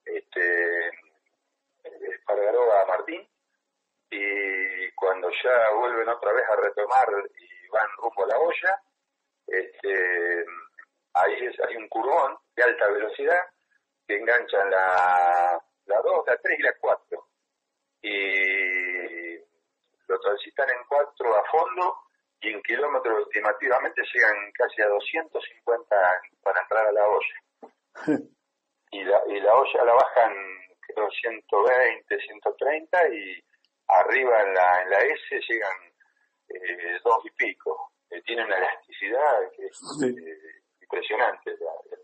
este 0.07 0.91
a 2.27 2.87
Martín, 2.87 3.29
y 4.11 4.91
cuando 4.93 5.31
ya 5.31 5.71
vuelven 5.75 6.09
otra 6.09 6.33
vez 6.33 6.49
a 6.49 6.57
retomar 6.57 7.09
y 7.39 7.69
van 7.69 7.87
rumbo 7.99 8.25
a 8.25 8.29
la 8.29 8.39
olla, 8.39 8.83
este 9.47 10.47
ahí 11.15 11.47
es, 11.47 11.57
hay 11.61 11.77
un 11.77 11.89
curvón 11.89 12.37
de 12.57 12.63
alta 12.63 12.89
velocidad 12.89 13.43
que 14.07 14.17
enganchan 14.17 14.71
la, 14.71 15.63
la 15.87 16.01
2, 16.01 16.27
la 16.27 16.37
3 16.37 16.59
y 16.59 16.63
la 16.63 16.75
4. 16.81 17.29
Y 18.03 19.37
lo 20.09 20.21
transitan 20.21 20.69
en 20.71 20.85
4 20.89 21.37
a 21.37 21.45
fondo 21.51 21.97
y 22.41 22.51
en 22.51 22.63
kilómetros 22.63 23.27
estimativamente 23.27 24.03
llegan 24.13 24.53
casi 24.53 24.83
a 24.83 24.89
250 24.89 26.23
para 26.43 26.61
entrar 26.63 26.87
a 26.87 26.93
la 26.93 27.07
olla. 27.07 27.41
y, 28.91 29.05
la, 29.05 29.23
y 29.29 29.41
la 29.41 29.55
olla 29.55 29.85
la 29.85 29.93
bajan 29.93 30.35
creo 30.81 31.09
120, 31.11 32.19
130 32.19 33.09
y 33.15 33.45
arriba 33.89 34.43
en 34.43 34.55
la, 34.55 34.83
en 34.83 34.91
la 34.91 34.99
S 35.01 35.41
llegan 35.49 35.93
eh, 36.49 36.99
dos 37.05 37.19
y 37.25 37.31
pico. 37.31 37.93
Eh, 38.11 38.23
tiene 38.23 38.45
una 38.45 38.57
elasticidad 38.57 39.51
que 39.55 39.67
es 39.67 39.81
eh, 40.03 40.60
impresionantes 40.91 41.59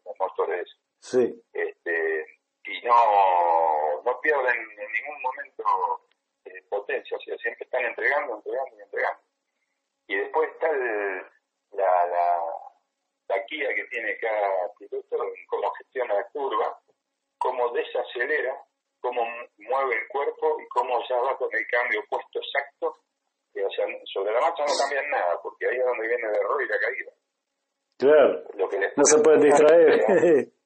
los 0.04 0.18
motores. 0.18 0.68
Sí. 1.00 1.42
Este, 1.52 2.26
y 2.64 2.80
no, 2.82 4.02
no 4.04 4.20
pierden 4.20 4.56
en 4.56 4.92
ningún 4.92 5.22
momento 5.22 5.64
eh, 6.44 6.62
potencia, 6.68 7.16
o 7.16 7.20
sea, 7.20 7.36
siempre 7.38 7.64
están 7.64 7.84
entregando, 7.84 8.36
entregando 8.36 8.76
y 8.76 8.82
entregando. 8.82 9.20
Y 10.08 10.16
después 10.16 10.50
está 10.50 10.72
la, 10.72 12.06
la, 12.06 12.42
la 13.28 13.38
guía 13.48 13.74
que 13.74 13.84
tiene 13.90 14.16
cada 14.18 14.72
piloto, 14.78 15.16
cómo 15.48 15.70
gestiona 15.72 16.14
la 16.14 16.24
curva, 16.28 16.80
cómo 17.38 17.68
desacelera, 17.70 18.64
cómo 19.00 19.22
mueve 19.58 19.96
el 19.96 20.08
cuerpo 20.08 20.60
y 20.60 20.68
cómo 20.68 21.00
ya 21.08 21.16
va 21.16 21.36
con 21.36 21.48
el 21.52 21.66
cambio 21.68 22.04
puesto 22.08 22.40
exacto. 22.40 22.96
o 23.54 23.70
sea, 23.70 23.86
sobre 24.12 24.32
la 24.32 24.40
marcha 24.40 24.64
no 24.64 24.72
cambian 24.78 25.10
nada, 25.10 25.40
porque 25.42 25.68
ahí 25.68 25.76
es 25.76 25.84
donde 25.84 26.08
viene 26.08 26.28
el 26.28 26.34
error 26.34 26.62
y 26.62 26.68
la 26.68 26.78
caída. 26.78 27.12
Claro. 27.98 28.42
no 28.96 29.04
se 29.04 29.18
pueden 29.20 29.40
distraer. 29.40 30.48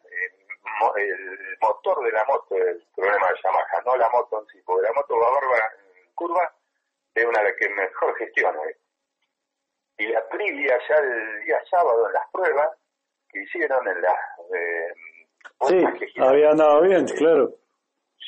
Eh, 0.97 1.01
el 1.01 1.57
motor 1.61 2.03
de 2.03 2.11
la 2.11 2.25
moto 2.25 2.55
es 2.55 2.67
el 2.67 2.83
problema 2.95 3.27
de 3.27 3.35
Yamaha, 3.43 3.81
no 3.85 3.95
la 3.97 4.09
moto 4.09 4.41
en 4.41 4.47
sí, 4.47 4.61
porque 4.65 4.83
la 4.83 4.93
moto 4.93 5.17
va 5.17 5.31
bárbara 5.31 5.71
en 5.77 6.13
curva, 6.15 6.53
es 7.13 7.25
una 7.25 7.39
de 7.39 7.49
las 7.49 7.57
que 7.59 7.69
mejor 7.69 8.15
gestiona. 8.17 8.59
¿eh? 8.69 8.77
Y 9.97 10.07
la 10.07 10.19
Aprilia 10.19 10.79
ya 10.87 10.95
el 10.95 11.43
día 11.45 11.61
sábado 11.69 12.07
en 12.07 12.13
las 12.13 12.29
pruebas 12.31 12.69
que 13.29 13.43
hicieron 13.43 13.87
en 13.87 14.01
las 14.01 14.17
eh, 14.55 14.93
Sí, 15.67 15.99
que 15.99 16.07
giraron, 16.07 16.33
había 16.33 16.49
andado 16.51 16.81
bien, 16.81 17.05
claro. 17.05 17.53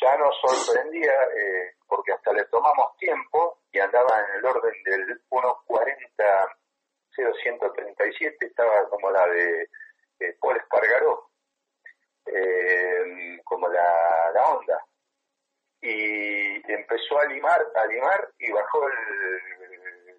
ya 0.01 0.17
nos 0.17 0.35
sorprendía 0.41 1.13
eh, 1.35 1.75
porque 1.87 2.11
hasta 2.13 2.33
le 2.33 2.45
tomamos 2.45 2.97
tiempo 2.97 3.59
y 3.71 3.79
andaba 3.79 4.19
en 4.19 4.35
el 4.37 4.45
orden 4.45 4.83
del 4.83 5.21
1.40 5.29 6.55
0137 7.15 8.45
estaba 8.45 8.89
como 8.89 9.09
la 9.11 9.25
de 9.27 9.69
eh, 10.19 10.37
Paul 10.39 10.57
Espargaró 10.57 11.24
eh, 12.27 13.39
como 13.43 13.67
la, 13.69 14.31
la 14.33 14.47
onda 14.49 14.79
y 15.81 16.71
empezó 16.71 17.19
a 17.19 17.25
limar 17.25 17.61
a 17.75 17.85
limar 17.85 18.29
y 18.39 18.51
bajó 18.51 18.87
el, 18.87 18.95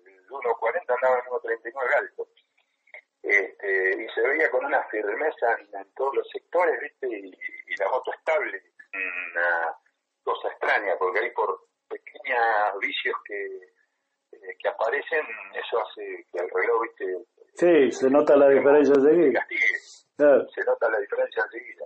el 0.07 0.27
1.40 0.29 0.95
andaba 0.95 1.19
en 1.19 1.25
1.39 1.33 1.95
alto 1.97 2.29
este, 3.23 4.03
y 4.03 4.09
se 4.15 4.21
veía 4.21 4.49
con 4.51 4.65
una 4.65 4.83
firmeza 4.85 5.57
en, 5.59 5.75
en 5.81 5.93
todos 5.95 6.15
los 6.15 6.29
sectores, 6.31 6.81
¿viste? 6.81 7.09
Y, 7.09 7.27
y 7.27 7.77
la 7.77 7.89
moto 7.89 8.13
estable, 8.13 8.63
una 8.95 9.77
cosa 10.23 10.49
extraña, 10.49 10.95
porque 10.97 11.19
hay 11.21 11.31
por 11.33 11.59
pequeños 11.89 12.79
vicios 12.81 13.17
que, 13.25 13.45
eh, 13.47 14.57
que 14.61 14.69
aparecen, 14.69 15.27
eso 15.55 15.81
hace 15.83 16.25
que 16.31 16.39
el 16.39 16.51
reloj, 16.51 16.83
¿viste? 16.83 17.17
Sí, 17.55 17.91
se 17.91 18.11
nota 18.11 18.37
la 18.37 18.49
diferencia 18.51 18.95
se 18.95 19.01
enseguida. 19.01 19.41
castigue, 19.41 19.79
Claro. 20.17 20.49
se 20.51 20.61
nota 20.63 20.89
la 20.91 20.99
diferencia 21.01 21.43
enseguida. 21.47 21.86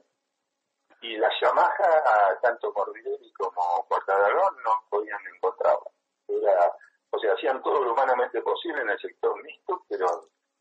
Y 1.02 1.16
la 1.16 1.30
Yamaha, 1.40 2.38
tanto 2.42 2.72
Morbidelli 2.72 3.32
como 3.32 3.84
Quartararo, 3.88 4.50
no 4.64 4.84
podían 4.90 5.20
encontrarla. 5.34 5.90
Era, 6.28 6.72
o 7.10 7.18
sea, 7.18 7.32
hacían 7.32 7.62
todo 7.62 7.82
lo 7.82 7.92
humanamente 7.92 8.42
posible 8.42 8.82
en 8.82 8.90
el 8.90 8.98
sector 9.00 9.42
mixto, 9.42 9.82
pero 9.88 10.06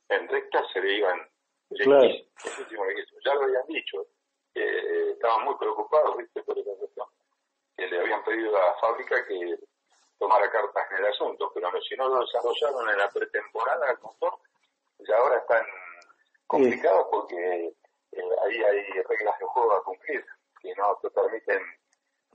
en 0.07 0.27
recta 0.27 0.63
se 0.73 0.81
le 0.81 0.93
iban 0.97 1.29
Claro. 1.77 2.07
Ya 3.25 3.33
lo 3.35 3.43
habían 3.43 3.67
dicho, 3.67 4.05
que 4.53 4.63
eh, 4.63 5.11
estaban 5.11 5.45
muy 5.45 5.55
preocupados, 5.55 6.17
¿viste? 6.17 6.41
Por 6.41 6.57
esa 6.57 6.71
cuestión. 6.75 7.07
Que 7.75 7.87
le 7.87 7.99
habían 7.99 8.23
pedido 8.23 8.55
a 8.57 8.65
la 8.65 8.75
fábrica 8.75 9.25
que 9.27 9.59
tomara 10.17 10.49
cartas 10.49 10.91
en 10.91 10.97
el 10.97 11.11
asunto, 11.11 11.51
pero 11.53 11.71
no, 11.71 11.79
si 11.81 11.95
no 11.95 12.09
lo 12.09 12.21
desarrollaron 12.21 12.89
en 12.89 12.97
la 12.97 13.09
pretemporada 13.09 13.91
el 13.91 13.99
motor, 13.99 14.39
ya 14.99 15.15
ahora 15.17 15.37
están 15.37 15.65
complicados 16.47 17.07
porque 17.11 17.73
eh, 18.11 18.21
ahí 18.45 18.63
hay 18.63 19.01
reglas 19.03 19.39
de 19.39 19.45
juego 19.45 19.73
a 19.73 19.83
cumplir 19.83 20.25
que 20.61 20.73
no 20.75 20.97
te 21.01 21.09
permiten 21.11 21.59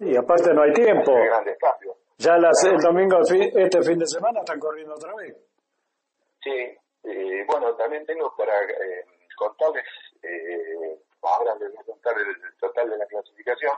Y 0.00 0.16
aparte 0.16 0.52
no 0.54 0.62
hay 0.62 0.72
tiempo. 0.72 1.12
hacer 1.12 1.26
grandes 1.26 1.58
cambios. 1.58 1.96
Ya 2.18 2.36
las, 2.38 2.64
el 2.64 2.78
domingo, 2.80 3.18
este 3.20 3.82
fin 3.82 3.98
de 3.98 4.06
semana, 4.06 4.40
están 4.40 4.58
corriendo 4.60 4.94
otra 4.94 5.14
vez. 5.16 5.36
Sí, 6.42 6.76
eh, 7.04 7.44
bueno, 7.46 7.74
también 7.76 8.04
tengo 8.06 8.34
para 8.36 8.62
eh, 8.62 9.04
contarles, 9.36 9.84
eh, 10.22 10.98
ahora 11.22 11.54
les 11.56 11.70
voy 11.70 11.78
a 11.80 11.84
contar 11.84 12.14
el, 12.18 12.28
el 12.28 12.56
total 12.60 12.88
de 12.90 12.98
la 12.98 13.06
clasificación 13.06 13.72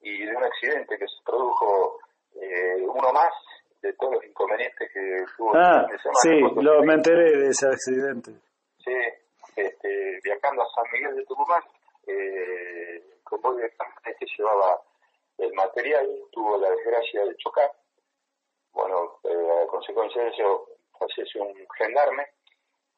y 0.00 0.24
de 0.24 0.34
un 0.36 0.42
accidente 0.44 0.96
que 0.98 1.06
se 1.06 1.22
produjo 1.24 1.98
eh, 2.40 2.76
uno 2.82 3.12
más 3.12 3.32
de 3.82 3.92
todos 3.94 4.14
los 4.14 4.24
inconvenientes 4.24 4.90
que 4.92 5.24
tuvo 5.36 5.52
Ah, 5.54 5.80
el 5.80 5.86
fin 5.86 5.96
de 5.96 6.02
semana. 6.02 6.54
sí, 6.56 6.62
lo, 6.62 6.82
me 6.82 6.94
enteré 6.94 7.36
de 7.38 7.48
ese 7.48 7.66
accidente. 7.66 8.32
Sí, 8.78 8.94
este, 9.56 10.20
viajando 10.22 10.62
a 10.62 10.70
San 10.74 10.84
Miguel 10.92 11.16
de 11.16 11.24
Tucumán, 11.24 11.62
eh, 12.06 13.02
de 13.56 13.70
camiones 13.76 14.16
que 14.18 14.26
llevaba 14.36 14.80
el 15.38 15.52
material 15.54 16.06
tuvo 16.32 16.58
la 16.58 16.70
desgracia 16.70 17.24
de 17.24 17.36
chocar. 17.36 17.70
Bueno, 18.72 19.20
eh, 19.24 19.62
a 19.62 19.66
consecuencia 19.66 20.22
de 20.22 20.30
eso 20.30 20.68
falleció 20.98 21.44
un 21.44 21.66
gendarme 21.78 22.26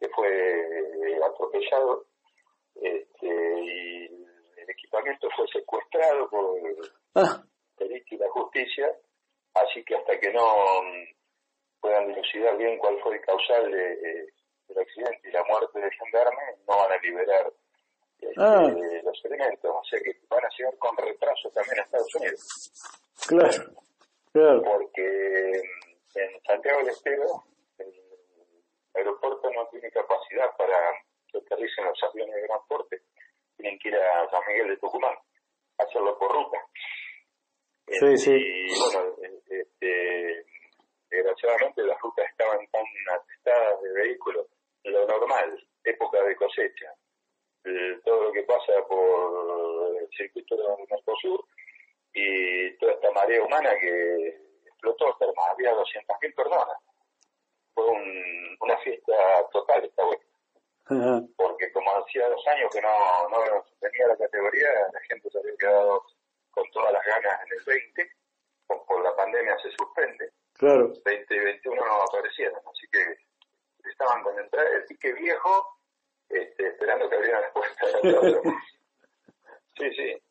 que 0.00 0.08
fue 0.08 0.28
eh, 0.28 1.20
atropellado 1.24 2.06
este, 2.74 3.26
y 3.26 4.04
el 4.56 4.70
equipamiento 4.70 5.28
fue 5.36 5.46
secuestrado 5.48 6.28
por 6.28 6.58
Ah, 7.14 7.42
el 7.78 8.02
y 8.08 8.16
la 8.16 8.28
justicia, 8.30 8.90
así 9.54 9.84
que 9.84 9.94
hasta 9.96 10.18
que 10.18 10.32
no 10.32 10.42
mm, 10.82 11.80
puedan 11.80 12.08
dilucidar 12.08 12.56
bien 12.56 12.78
cuál 12.78 12.98
fue 13.02 13.16
el 13.16 13.22
causal 13.22 13.70
de, 13.70 13.92
eh, 13.92 14.32
del 14.72 14.82
accidente 14.82 15.28
y 15.28 15.32
la 15.32 15.44
muerte 15.44 15.80
del 15.80 15.90
gendarme, 15.92 16.42
no 16.66 16.76
van 16.78 16.92
a 16.92 16.96
liberar 16.98 17.52
este, 18.18 18.34
Ah. 18.40 18.62
los 19.02 19.24
elementos, 19.24 19.70
o 19.70 19.84
sea 19.84 20.00
que 20.00 20.12
van 20.28 20.44
a 20.44 20.48
llegar 20.56 20.76
con 20.78 20.96
retraso 20.96 21.50
también 21.50 21.80
a 21.80 21.82
Estados 21.82 22.14
Unidos, 22.14 22.72
claro, 23.26 23.64
claro. 24.32 24.62
porque 24.62 25.62
en 26.14 26.42
Santiago 26.46 26.78
del 26.78 26.88
Estero 26.90 27.44
el 27.78 27.92
aeropuerto 28.94 29.50
no 29.50 29.66
tiene 29.68 29.90
capacidad 29.90 30.56
para 30.56 30.78
que 31.28 31.38
aterricen 31.38 31.84
los 31.84 32.02
aviones 32.04 32.34
de 32.36 32.42
gran 32.42 32.60
porte, 32.68 33.02
tienen 33.56 33.78
que 33.80 33.88
ir 33.88 33.96
a 33.96 34.30
San 34.30 34.40
Miguel 34.48 34.68
de 34.68 34.76
Tucumán, 34.76 35.16
hacerlo 35.78 36.16
por 36.18 36.32
ruta. 36.32 36.58
Sí, 37.88 38.16
sí. 38.16 38.32
Y 38.32 38.68
bueno, 38.78 39.16
este, 39.48 40.46
desgraciadamente 41.10 41.82
las 41.82 42.00
rutas 42.00 42.26
estaban 42.30 42.66
tan 42.68 42.84
atestadas 43.10 43.82
de 43.82 43.92
vehículos, 43.92 44.46
lo 44.84 45.06
normal, 45.06 45.68
época 45.84 46.22
de 46.22 46.36
cosecha, 46.36 46.94
eh, 47.64 48.00
todo 48.04 48.24
lo 48.24 48.32
que 48.32 48.42
pasa 48.42 48.72
por 48.88 49.96
el 50.00 50.08
circuito 50.16 50.56
del 50.56 50.66
Mercosur 50.90 51.44
y 52.12 52.76
toda 52.78 52.92
esta 52.92 53.10
marea 53.12 53.42
humana 53.42 53.70
que 53.78 54.40
explotó, 54.66 55.16
había 55.50 55.72
200.000 55.72 56.34
personas. 56.34 56.76
Fue 57.74 57.86
un- 57.86 58.56
una 58.60 58.76
fiesta 58.78 59.12
total 59.52 59.84
esta 59.84 60.04
vuelta 60.04 60.26
porque 61.36 61.72
como 61.72 61.90
hacía 61.96 62.28
dos 62.28 62.46
años 62.48 62.68
que 62.74 62.82
no, 62.82 63.28
no 63.30 63.64
tenía 63.80 64.08
la 64.08 64.16
categoría, 64.16 64.68
la 64.92 65.00
gente 65.08 65.30
se 65.30 65.38
había 65.38 65.56
quedado 65.56 66.04
con 66.50 66.68
todas 66.72 66.92
las 66.92 67.04
ganas 67.06 67.40
en 67.46 67.58
el 67.58 67.64
20, 67.64 68.10
por, 68.66 68.84
por 68.86 69.02
la 69.02 69.14
pandemia 69.16 69.56
se 69.62 69.70
suspende, 69.70 70.30
Claro. 70.54 70.92
20 71.04 71.34
y 71.34 71.38
21 71.38 71.84
no 71.86 72.02
aparecieron, 72.02 72.60
así 72.70 72.86
que 72.92 73.16
estaban 73.90 74.22
con 74.22 74.38
entrada 74.38 74.68
el 74.70 74.84
ticket 74.86 75.16
viejo, 75.18 75.78
este, 76.28 76.66
esperando 76.68 77.08
que 77.08 77.16
abrieran 77.16 77.42
las 77.42 77.52
puertas. 77.52 77.90
sí, 79.76 79.90
sí, 79.96 80.22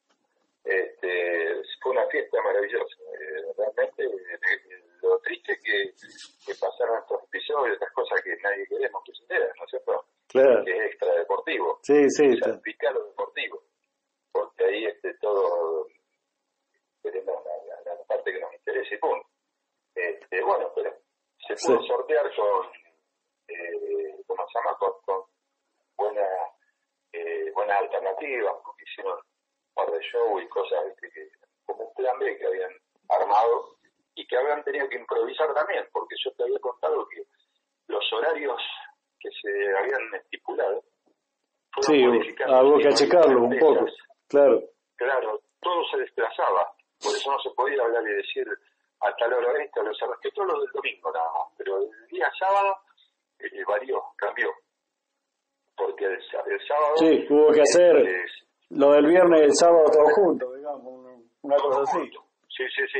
este, 0.64 1.62
fue 1.82 1.92
una 1.92 2.06
fiesta 2.08 2.42
maravillosa, 2.44 2.96
eh, 3.20 3.54
realmente 3.58 4.04
eh, 4.04 4.84
lo 5.02 5.18
triste 5.20 5.58
que, 5.64 5.92
que 6.46 6.56
pasaron 6.60 7.00
estos 7.00 7.24
episodios, 7.24 7.74
estas 7.74 7.92
cosas 7.94 8.22
que 8.22 8.36
nadie 8.44 8.68
queremos 8.68 9.04
que 9.04 9.12
sucedan, 9.14 9.50
¿no 9.58 9.64
es 9.66 9.70
cierto? 9.70 10.06
Claro. 10.28 10.64
que 10.64 10.72
es 10.78 10.86
extra 10.92 11.14
deportivo, 11.16 11.80
Sí, 11.84 12.10
sí 12.10 12.24
lo 12.38 13.06
deportivo, 13.06 13.64
porque 14.32 14.64
ahí 14.64 14.86
este 14.86 15.14
todo 15.16 15.88
tenemos 17.02 17.44
la, 17.46 17.52
la- 17.84 17.96
la 17.96 18.04
parte 18.06 18.32
que 18.32 18.40
nos 18.40 18.54
interesa 18.54 18.96
y 18.96 18.98
punto. 19.00 19.28
Este, 19.96 20.42
bueno, 20.44 20.72
pero 20.76 20.96
se 21.48 21.56
pudo 21.68 21.82
Sí. 21.82 21.88
sortear 21.88 22.34
con, 22.36 22.68
eh, 23.50 24.16
¿cómo 24.28 24.48
se 24.48 24.60
llama? 24.60 24.78
Con, 24.78 24.94
con 25.04 25.24
buena, 25.98 26.26
eh, 27.12 27.52
buenas 27.54 27.78
alternativas, 27.80 28.56
porque 28.64 28.86
hicieron 28.90 29.18
un 29.18 29.74
par 29.74 29.92
de 29.92 30.00
show 30.00 30.40
y 30.40 30.48
cosas, 30.48 30.86
¿viste? 30.86 31.10
que 31.12 31.30
como 31.66 31.86
un 31.86 31.94
plan 31.96 32.18
B 32.20 32.38
que 32.38 32.46
habían 32.48 32.72
armado 33.10 33.76
y 34.16 34.26
que 34.28 34.38
habían 34.38 34.64
tenido 34.64 34.88
que 34.88 34.96
improvisar 34.98 35.54
también, 35.54 35.86
porque 35.92 36.16
yo 36.24 36.32
te 36.36 36.44
había 36.44 36.60
contado 36.60 37.06
que 37.10 37.24
los 37.88 38.14
horarios 38.14 38.62
que 39.20 39.30
se 39.42 39.78
habían 39.78 40.16
estipulado 40.16 40.84
fueron 41.74 41.84
Sí, 41.96 42.06
modificando 42.08 42.68
hubo 42.68 42.78
que 42.78 42.81
sin 42.81 42.81
achicarlo 42.91 43.43
un 43.43 43.58
poco. 43.60 43.86
Claro. 44.27 44.62
Claro, 44.95 45.41
todo 45.62 45.84
se 45.91 45.97
desplazaba, 45.97 46.73
por 47.01 47.12
eso 47.15 47.32
no 47.32 47.39
se 47.39 47.49
podía 47.51 47.82
hablar 47.84 48.04
y 48.04 48.13
decir 48.15 48.47
a 49.01 49.15
tal 49.15 49.34
hora 49.34 49.63
esto, 49.63 49.82
los 49.82 49.97
sábados, 49.97 50.19
que 50.21 50.32
todo 50.32 50.45
lo 50.45 50.60
del 50.62 50.71
domingo 50.71 51.12
nada 51.12 51.25
más, 51.34 51.47
pero 51.58 51.77
el 51.77 51.89
día 52.10 52.32
sábado 52.39 52.77
eh, 53.39 53.63
varió, 53.67 54.04
cambió, 54.15 54.51
porque 55.75 56.06
el, 56.06 56.13
el 56.13 56.67
sábado... 56.67 56.97
Sí, 56.97 57.25
hubo 57.30 57.51
que 57.51 57.62
hacer 57.62 57.95
lo 58.69 58.91
del 58.91 59.08
viernes 59.08 59.41
y 59.41 59.43
el 59.45 59.54
sábado 59.56 59.86
todo 59.91 60.06
junto, 60.15 60.54
digamos, 60.56 60.86
un- 60.86 61.32
una 61.41 61.56
cosa 61.58 61.82
así. 61.82 62.10
Sí, 62.56 62.63
sí, 62.75 62.84
sí. 62.93 62.99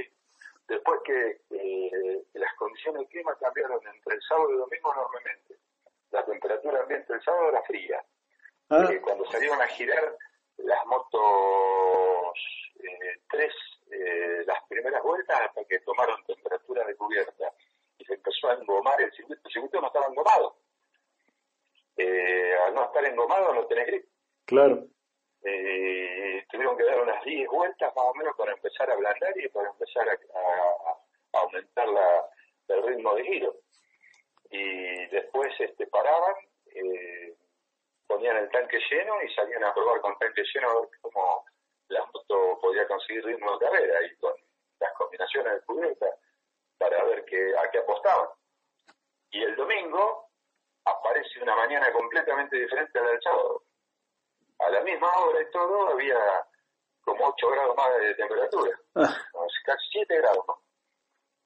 Después 0.68 1.00
que 1.06 1.42
eh, 1.52 2.24
las 2.34 2.54
condiciones 2.56 3.02
del 3.02 3.10
clima 3.10 3.36
cambiaron 3.40 3.80
entre 3.94 4.16
el 4.16 4.22
sábado 4.28 4.50
y 4.50 4.54
el 4.54 4.60
domingo 4.60 4.92
enormemente. 4.94 5.56
La 6.12 6.26
temperatura 6.26 6.86
el 6.90 7.22
sábado 7.24 7.50
era 7.50 7.62
fría. 7.64 8.04
Ah. 8.72 8.88
Eh, 8.90 9.02
cuando 9.02 9.26
salieron 9.32 9.62
a 9.62 9.68
girar 9.68 10.18
las 10.58 10.86
motos 10.86 12.34
eh, 12.82 13.20
tres, 13.30 13.54
eh, 13.92 14.44
las 14.46 14.64
primeras 14.70 15.04
vueltas 15.04 15.42
hasta 15.42 15.66
que 15.66 15.80
tomaron 15.80 16.24
temperatura 16.26 16.86
de 16.86 16.96
cubierta 16.96 17.52
y 17.98 18.06
se 18.06 18.14
empezó 18.14 18.50
a 18.50 18.54
engomar 18.54 19.00
el 19.02 19.12
circuito. 19.12 19.42
El 19.46 19.52
circuito 19.52 19.82
no 19.82 19.88
estaba 19.88 20.08
engomado. 20.08 20.56
Eh, 21.98 22.56
al 22.66 22.74
no 22.74 22.86
estar 22.86 23.04
engomado 23.06 23.54
no 23.54 23.66
tenés 23.68 23.88
grip. 23.88 24.06
Claro. 24.46 24.86
Tuvieron 26.50 26.78
que 26.78 26.84
dar 26.84 27.02
unas 27.02 27.24
10 27.24 27.48
vueltas 27.50 27.94
más 27.96 28.06
o 28.06 28.14
menos 28.14 28.36
para 28.38 28.52
empezar 28.54 28.90
a 28.90 28.94
ablandar 28.94 29.34
y 29.38 29.48
para 29.50 29.70
empezar 29.70 30.08
a, 30.10 30.14
a- 30.14 30.98
a 31.34 31.40
aumentar 31.40 31.88
la, 31.88 32.26
el 32.70 32.84
ritmo 32.84 33.16
de 33.16 33.24
giro. 33.24 33.56
Y 34.50 35.06
después 35.08 35.54
este, 35.60 35.88
paraban, 35.88 36.36
eh, 36.68 37.34
ponían 38.12 38.36
el 38.38 38.52
tanque 38.52 38.78
lleno 38.90 39.22
y 39.24 39.34
salían 39.34 39.64
a 39.64 39.74
probar 39.74 40.02
con 40.02 40.18
tanque 40.20 40.44
lleno 40.54 40.70
a 40.70 40.82
ver 40.82 40.90
cómo 41.02 41.46
la 41.88 42.06
moto 42.06 42.60
podía 42.60 42.86
conseguir 42.88 43.24
ritmo 43.24 43.58
de 43.58 43.66
carrera 43.66 44.04
y 44.04 44.16
con 44.18 44.34
las 44.80 44.92
combinaciones 44.94 45.54
de 45.54 45.62
cubierta 45.62 46.06
para 46.78 47.04
ver 47.06 47.24
qué, 47.26 47.54
a 47.58 47.72
qué 47.72 47.78
apostaban. 47.78 48.28
Y 49.30 49.44
el 49.44 49.56
domingo 49.56 50.30
aparece 50.84 51.42
una 51.42 51.56
mañana 51.56 51.92
completamente 51.94 52.58
diferente 52.58 53.00
a 53.00 53.02
la 53.02 53.10
del 53.12 53.22
sábado. 53.22 53.64
A 54.60 54.70
la 54.70 54.82
misma 54.82 55.10
hora 55.20 55.42
y 55.42 55.52
todo 55.52 55.88
había 55.88 56.20
como 57.04 57.28
8 57.30 57.50
grados 57.50 57.78
más 57.78 57.98
de 57.98 58.14
temperatura, 58.16 58.80
Ah, 58.96 59.18
casi 59.66 59.88
7 59.92 60.18
grados. 60.18 60.46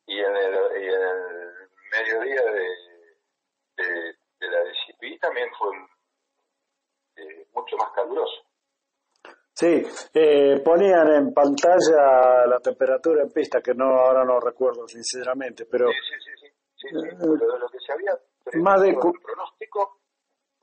Y 0.07 0.19
en 0.19 0.35
el, 0.35 0.83
y 0.83 0.87
en 0.87 1.01
el 1.01 1.69
mediodía 1.91 2.41
de, 2.41 2.69
de, 3.77 4.17
de 4.39 4.47
la 4.47 4.59
DCP 4.63 5.19
también 5.21 5.49
fue 5.57 5.69
eh, 7.17 7.47
mucho 7.53 7.77
más 7.77 7.91
caluroso. 7.91 8.43
Sí, 9.53 9.83
eh, 10.13 10.61
ponían 10.65 11.07
en 11.13 11.33
pantalla 11.33 12.45
la 12.45 12.59
temperatura 12.59 13.21
en 13.23 13.31
pista, 13.31 13.61
que 13.61 13.73
no 13.73 13.85
ahora 13.85 14.25
no 14.25 14.39
recuerdo 14.39 14.85
sinceramente, 14.87 15.65
pero 15.65 15.87
Sí, 15.87 15.93
sí, 15.93 16.15
sí, 16.25 16.31
sí, 16.41 16.47
sí, 16.75 16.87
sí, 16.89 17.15
pero 17.17 17.53
de 17.53 17.59
lo 17.59 17.69
que 17.69 17.79
se 17.79 17.91
había 17.93 18.11
Eh, 18.11 18.57
Más 18.59 18.81
de 18.81 18.89
el 18.89 18.95
pronóstico, 18.97 20.01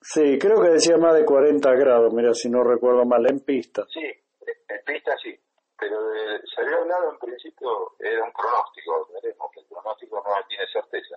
sí, 0.00 0.38
creo 0.38 0.60
que 0.60 0.68
decía 0.68 0.98
más 0.98 1.14
de 1.14 1.24
40 1.24 1.70
grados, 1.74 2.12
mira, 2.12 2.34
si 2.34 2.50
no 2.50 2.62
recuerdo 2.62 3.04
mal, 3.06 3.26
en 3.30 3.40
pista. 3.40 3.84
sí, 3.88 4.04
en 4.04 4.84
pista 4.84 5.16
sí, 5.22 5.40
pero 5.78 6.06
de- 6.10 6.40
se 6.54 6.60
había 6.60 6.76
hablado 6.76 7.12
en 7.12 7.18
principio, 7.18 7.96
era 7.98 8.22
un 8.22 8.32
pronóstico, 8.32 9.08
veremos 9.14 9.50
que 9.54 9.60
el 9.60 9.66
pronóstico 9.66 10.22
no 10.22 10.46
tiene 10.48 10.64
certeza. 10.70 11.16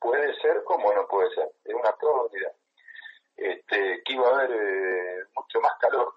Puede 0.00 0.34
ser 0.40 0.64
como 0.64 0.90
no 0.94 1.06
puede 1.06 1.28
ser, 1.34 1.48
es 1.64 1.74
una 1.74 1.94
probabilidad. 2.00 2.52
Este, 3.36 4.02
que 4.04 4.12
iba 4.12 4.28
a 4.28 4.34
haber 4.40 4.50
eh, 4.52 5.24
mucho 5.34 5.60
más 5.60 5.72
calor 5.80 6.14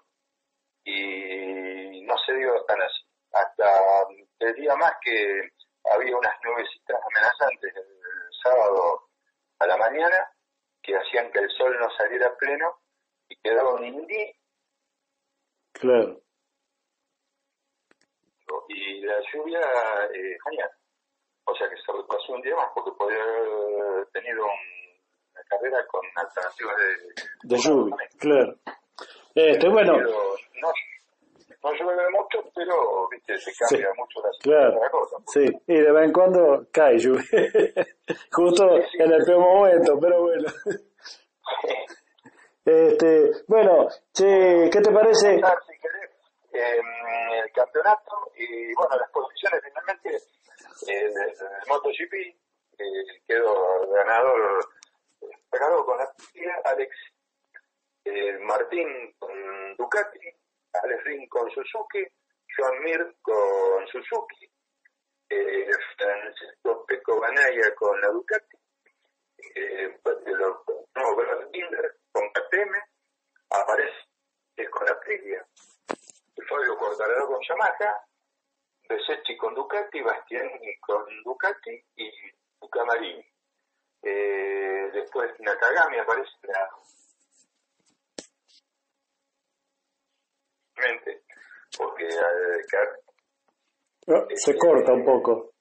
y 0.84 2.02
no 2.02 2.16
se 2.18 2.34
dio 2.34 2.62
tan 2.64 2.80
así. 2.82 3.02
Hasta 3.32 4.06
el 4.40 4.54
día 4.54 4.76
más 4.76 4.92
que 5.02 5.50
había 5.92 6.16
unas 6.16 6.34
nubecitas 6.42 7.00
amenazantes 7.10 7.74
el 7.74 8.32
sábado 8.42 9.08
a 9.58 9.66
la 9.66 9.76
mañana 9.76 10.30
que 10.82 10.94
hacían 10.96 11.32
que 11.32 11.38
el 11.40 11.50
sol 11.50 11.76
no 11.80 11.90
saliera 11.96 12.36
pleno 12.36 12.78
y 13.28 13.36
quedaba 13.36 13.74
un 13.74 13.84
indí 13.84 14.34
Claro. 15.72 16.20
y 18.68 19.00
la 19.00 19.20
lluvia 19.32 19.60
eh, 20.14 20.36
genial. 20.44 20.70
O 21.46 21.54
sea 21.56 21.68
que 21.68 21.76
se 21.76 21.92
retrasó 21.92 22.32
un 22.32 22.42
día 22.42 22.54
más 22.56 22.70
porque 22.74 22.92
podía 22.92 23.22
haber 23.22 24.06
tenido 24.12 24.44
un- 24.44 24.83
carrera 25.48 25.86
con 25.86 26.00
alternativas 26.16 26.76
de, 26.76 27.22
De 27.42 27.56
lluvia, 27.58 27.96
claro. 28.18 28.54
Este, 29.34 29.68
bueno, 29.68 29.96
no, 29.98 30.72
no 31.62 31.72
llueve 31.72 32.10
mucho, 32.10 32.50
pero 32.54 33.08
viste 33.08 33.36
se 33.38 33.52
cambia 33.56 33.88
Sí, 33.92 33.98
mucho 34.00 34.20
la 34.22 34.30
claro. 34.40 34.74
de 34.74 34.80
la 34.80 34.90
cosa. 34.90 35.16
sí, 35.28 35.44
y 35.66 35.74
de 35.80 35.92
vez 35.92 36.04
en 36.04 36.12
cuando 36.12 36.66
cae 36.72 36.98
lluvia. 36.98 37.24
Justo 38.32 38.76
en 38.76 39.12
el 39.12 39.24
peor 39.24 39.40
momento, 39.40 39.98
pero 40.00 40.22
bueno. 40.22 40.48
Este, 42.64 43.30
bueno, 43.46 43.88
che, 44.14 44.70
¿qué 44.72 44.80
te 44.80 44.90
parece? 44.90 45.36
Si 45.36 45.78
querés, 45.80 46.10
em, 46.52 46.86
el 47.44 47.52
campeonato 47.52 48.32
y 48.36 48.72
bueno, 48.74 48.96
las 48.96 49.10
posiciones 49.10 49.60
finalmente 49.62 50.16
eh, 50.88 51.08
del 51.10 51.36
MotoGP 51.68 52.14
eh, 52.14 53.20
quedó 53.28 53.86
ganador 53.90 54.64
eh, 55.20 55.26
ganador 55.52 55.84
con 55.84 55.98
la 55.98 56.03
tía, 56.03 56.03
Alex 56.64 56.90
eh, 58.04 58.38
Martín 58.40 59.14
con 59.18 59.74
Ducati, 59.76 60.20
Alex 60.72 61.02
Ring 61.04 61.28
con 61.28 61.50
Suzuki, 61.50 62.06
Joan 62.56 62.82
Mir 62.82 63.16
con 63.22 63.86
Suzuki, 63.88 64.50
eh, 65.28 65.68
Francisco 65.96 66.84
Peco 66.84 67.18
Banaya 67.20 67.74
con 67.74 68.00
la 68.00 68.08
Ducati, 68.08 68.56
eh, 69.54 69.98
pues, 70.02 70.16
los- 70.26 70.64
no, 70.94 71.14
Brad 71.16 71.48
Binder 71.50 71.98
con 72.12 72.30
KTM, 72.30 72.74
aparece 73.50 74.06
eh, 74.56 74.68
con 74.68 74.88
Aprilia, 74.88 75.44
Fabio 76.48 76.76
Quartararo 76.76 77.26
con 77.26 77.40
Yamaha, 77.40 78.06
Besetti 78.88 79.34
con 79.36 79.54
Ducati, 79.54 80.00
Bastianini 80.02 80.78
con 80.78 81.04
Ducati 81.22 81.84
y 81.96 82.10
Bucamarini. 82.60 83.33
Eh, 84.06 84.90
después 84.92 85.30
Nakagami 85.40 85.98
aparece 85.98 86.30
la 86.42 86.70
porque 91.78 92.04
al 92.04 92.88
No, 94.06 94.26
se 94.34 94.56
corta 94.58 94.92
un 94.92 95.04
poco. 95.04 95.54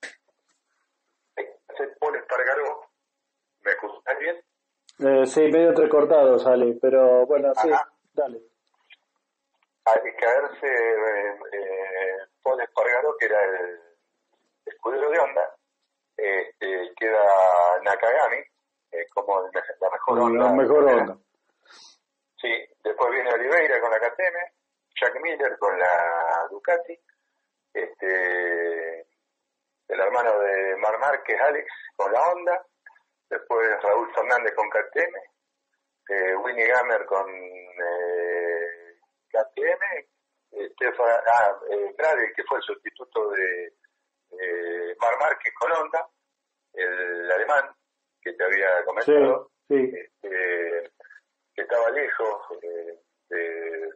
se 1.36 1.88
pone 2.00 2.20
Espargaró, 2.20 2.90
¿me 3.62 3.72
escuchas 3.72 4.20
bien? 4.20 4.36
Eh, 5.00 5.26
sí, 5.26 5.42
medio 5.42 5.70
entrecortado 5.70 6.38
sale, 6.38 6.78
pero 6.82 7.26
bueno, 7.26 7.52
sí, 7.56 7.72
Ajá. 7.72 7.92
dale. 8.14 8.42
al 9.86 10.16
caerse 10.20 10.68
eh, 10.68 11.40
eh, 11.54 12.18
Paul 12.44 12.62
Espargaró, 12.62 13.16
que 13.18 13.26
era 13.26 13.44
el 13.44 13.80
escudero 14.66 15.10
de 15.10 15.20
Honda, 15.20 15.56
este, 16.18 16.94
queda 16.96 17.80
Nakagami 17.84 18.38
eh, 18.92 19.08
como 19.14 19.42
la 19.42 19.90
mejor 19.90 20.20
onda. 20.20 20.46
La 20.46 20.54
mejor 20.54 20.84
onda. 20.84 21.18
Sí, 22.40 22.52
después 22.84 23.12
viene 23.12 23.34
Oliveira 23.34 23.80
con 23.80 23.92
la 23.92 24.00
KTM, 24.00 24.38
Jack 25.00 25.20
Miller 25.22 25.58
con 25.58 25.78
la 25.80 26.48
Ducati, 26.52 27.00
este, 27.74 29.08
el 29.88 30.00
hermano 30.00 30.40
de 30.40 30.76
Mar 30.78 31.00
Márquez, 31.00 31.40
Alex, 31.40 31.68
con 31.96 32.12
la 32.12 32.22
Honda, 32.22 32.66
después 33.30 33.82
Raúl 33.82 34.14
Fernández 34.14 34.54
con 34.56 34.70
KTM, 34.70 35.16
eh, 36.10 36.36
Winnie 36.36 36.68
Gamer 36.68 37.06
con 37.06 37.30
eh, 37.34 38.98
KTM, 39.30 40.06
Estefan, 40.52 41.08
ah, 41.26 41.60
eh, 41.72 42.34
que 42.36 42.44
fue 42.44 42.58
el 42.58 42.64
sustituto 42.64 43.30
de 43.32 43.74
eh, 44.42 44.96
Mar 45.00 45.18
Márquez 45.20 45.54
con 45.60 45.72
Honda, 45.72 46.08
el 46.74 47.32
alemán 47.32 47.70
que 48.22 48.34
te 48.34 48.44
había 48.44 48.84
comentado, 48.86 49.52
sí. 49.68 49.92
este, 49.94 50.92
que 51.54 51.62
estaba 51.62 51.90
lejos 51.92 52.42
eh, 52.62 53.00
de, 53.30 53.40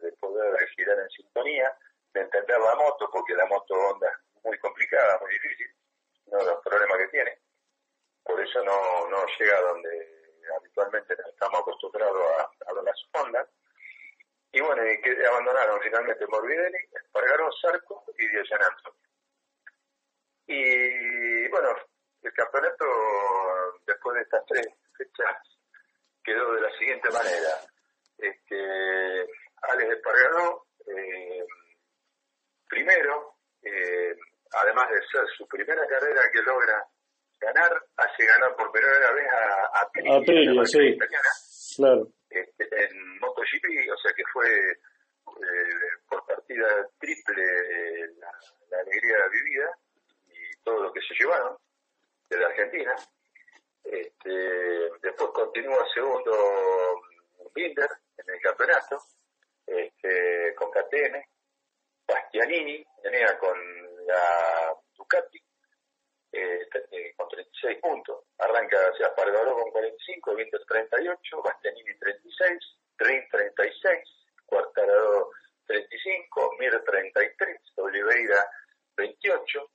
de 0.02 0.12
poder 0.20 0.68
girar 0.70 0.98
en 0.98 1.10
sintonía, 1.10 1.76
de 2.12 2.20
entender 2.20 2.58
la 2.60 2.74
moto, 2.76 3.08
porque 3.10 3.34
la 3.34 3.46
moto 3.46 3.74
Honda 3.74 4.08
es 4.08 4.44
muy 4.44 4.58
complicada, 4.58 5.18
muy 5.20 5.32
difícil, 5.32 5.66
uno 6.26 6.38
de 6.38 6.50
los 6.50 6.64
problemas 6.64 6.98
que 6.98 7.08
tiene. 7.08 7.38
Por 8.22 8.40
eso 8.40 8.62
no, 8.62 9.08
no 9.08 9.24
llega 9.38 9.56
a 9.56 9.62
donde 9.62 10.18
habitualmente 10.56 11.16
estamos 11.30 11.60
acostumbrados 11.60 12.16
a, 12.66 12.72
las 12.82 13.08
Hondas. 13.12 13.48
Y 14.52 14.60
bueno, 14.60 14.82
y 14.86 15.00
que 15.00 15.26
abandonaron 15.26 15.80
finalmente 15.80 16.26
Morbidelli, 16.26 16.78
Espargaró, 16.92 17.50
Sarco 17.52 18.04
y 18.18 18.28
Diogen 18.28 18.62
Antonio. 18.62 19.07
Y 20.50 21.48
bueno, 21.48 21.68
el 22.22 22.32
campeonato 22.32 22.86
después 23.86 24.14
de 24.16 24.22
estas 24.22 24.42
tres 24.46 24.66
fechas 24.96 25.36
quedó 26.24 26.54
de 26.54 26.62
la 26.62 26.70
siguiente 26.78 27.08
manera. 27.10 27.52
Este, 28.16 29.26
Alex 29.62 29.90
Espargaró, 29.94 30.66
eh, 30.86 31.44
primero, 32.66 33.34
eh, 33.62 34.14
además 34.52 34.88
de 34.90 35.00
ser 35.12 35.26
su 35.36 35.46
primera 35.46 35.86
carrera 35.86 36.22
que 36.32 36.42
logra 36.42 36.82
ganar, 37.40 37.70
hace 37.96 38.26
ganar 38.26 38.56
por 38.56 38.72
primera 38.72 39.12
vez 39.12 39.26
a, 39.30 39.80
a 39.80 40.64
sí. 40.64 40.78
italiana, 40.80 41.28
Claro. 41.76 42.08
este, 42.30 42.64
en 42.84 43.18
MotoGP, 43.20 43.92
o 43.92 43.96
sea 43.98 44.12
que 44.16 44.24
fue 44.32 44.48
eh, 44.48 45.88
por 46.08 46.24
partida 46.26 46.66
triple 46.98 47.42
eh, 47.44 48.06
la, 48.18 48.32
la 48.70 48.78
alegría 48.80 49.18
vivida 49.30 49.78
todo 50.68 50.82
lo 50.82 50.92
que 50.92 51.00
se 51.00 51.14
llevaron 51.14 51.56
de 52.28 52.36
la 52.36 52.48
Argentina. 52.48 52.94
Este, 53.84 54.90
después 55.00 55.30
continúa 55.32 55.86
segundo 55.94 57.00
Binder 57.54 57.88
en 58.18 58.34
el 58.34 58.40
campeonato, 58.42 59.02
este, 59.66 60.54
con 60.54 60.70
KTM, 60.70 61.22
Bastianini 62.06 62.86
venía 63.02 63.38
con 63.38 63.56
la 64.06 64.76
Ducati, 64.94 65.38
eh, 66.32 66.68
eh, 66.90 67.14
con 67.16 67.28
36 67.28 67.78
puntos. 67.80 68.24
Arranca 68.38 68.76
hacia 68.88 69.14
Pargaró 69.14 69.54
con 69.54 69.70
45, 69.70 70.34
Binder 70.34 70.64
38, 70.66 71.42
Bastianini 71.42 71.98
36, 71.98 72.58
Rin 72.98 73.26
36, 73.30 73.98
Cuartarado 74.44 75.30
35, 75.66 76.56
Mir 76.58 76.82
33, 76.84 77.60
Oliveira 77.76 78.50
28, 78.96 79.70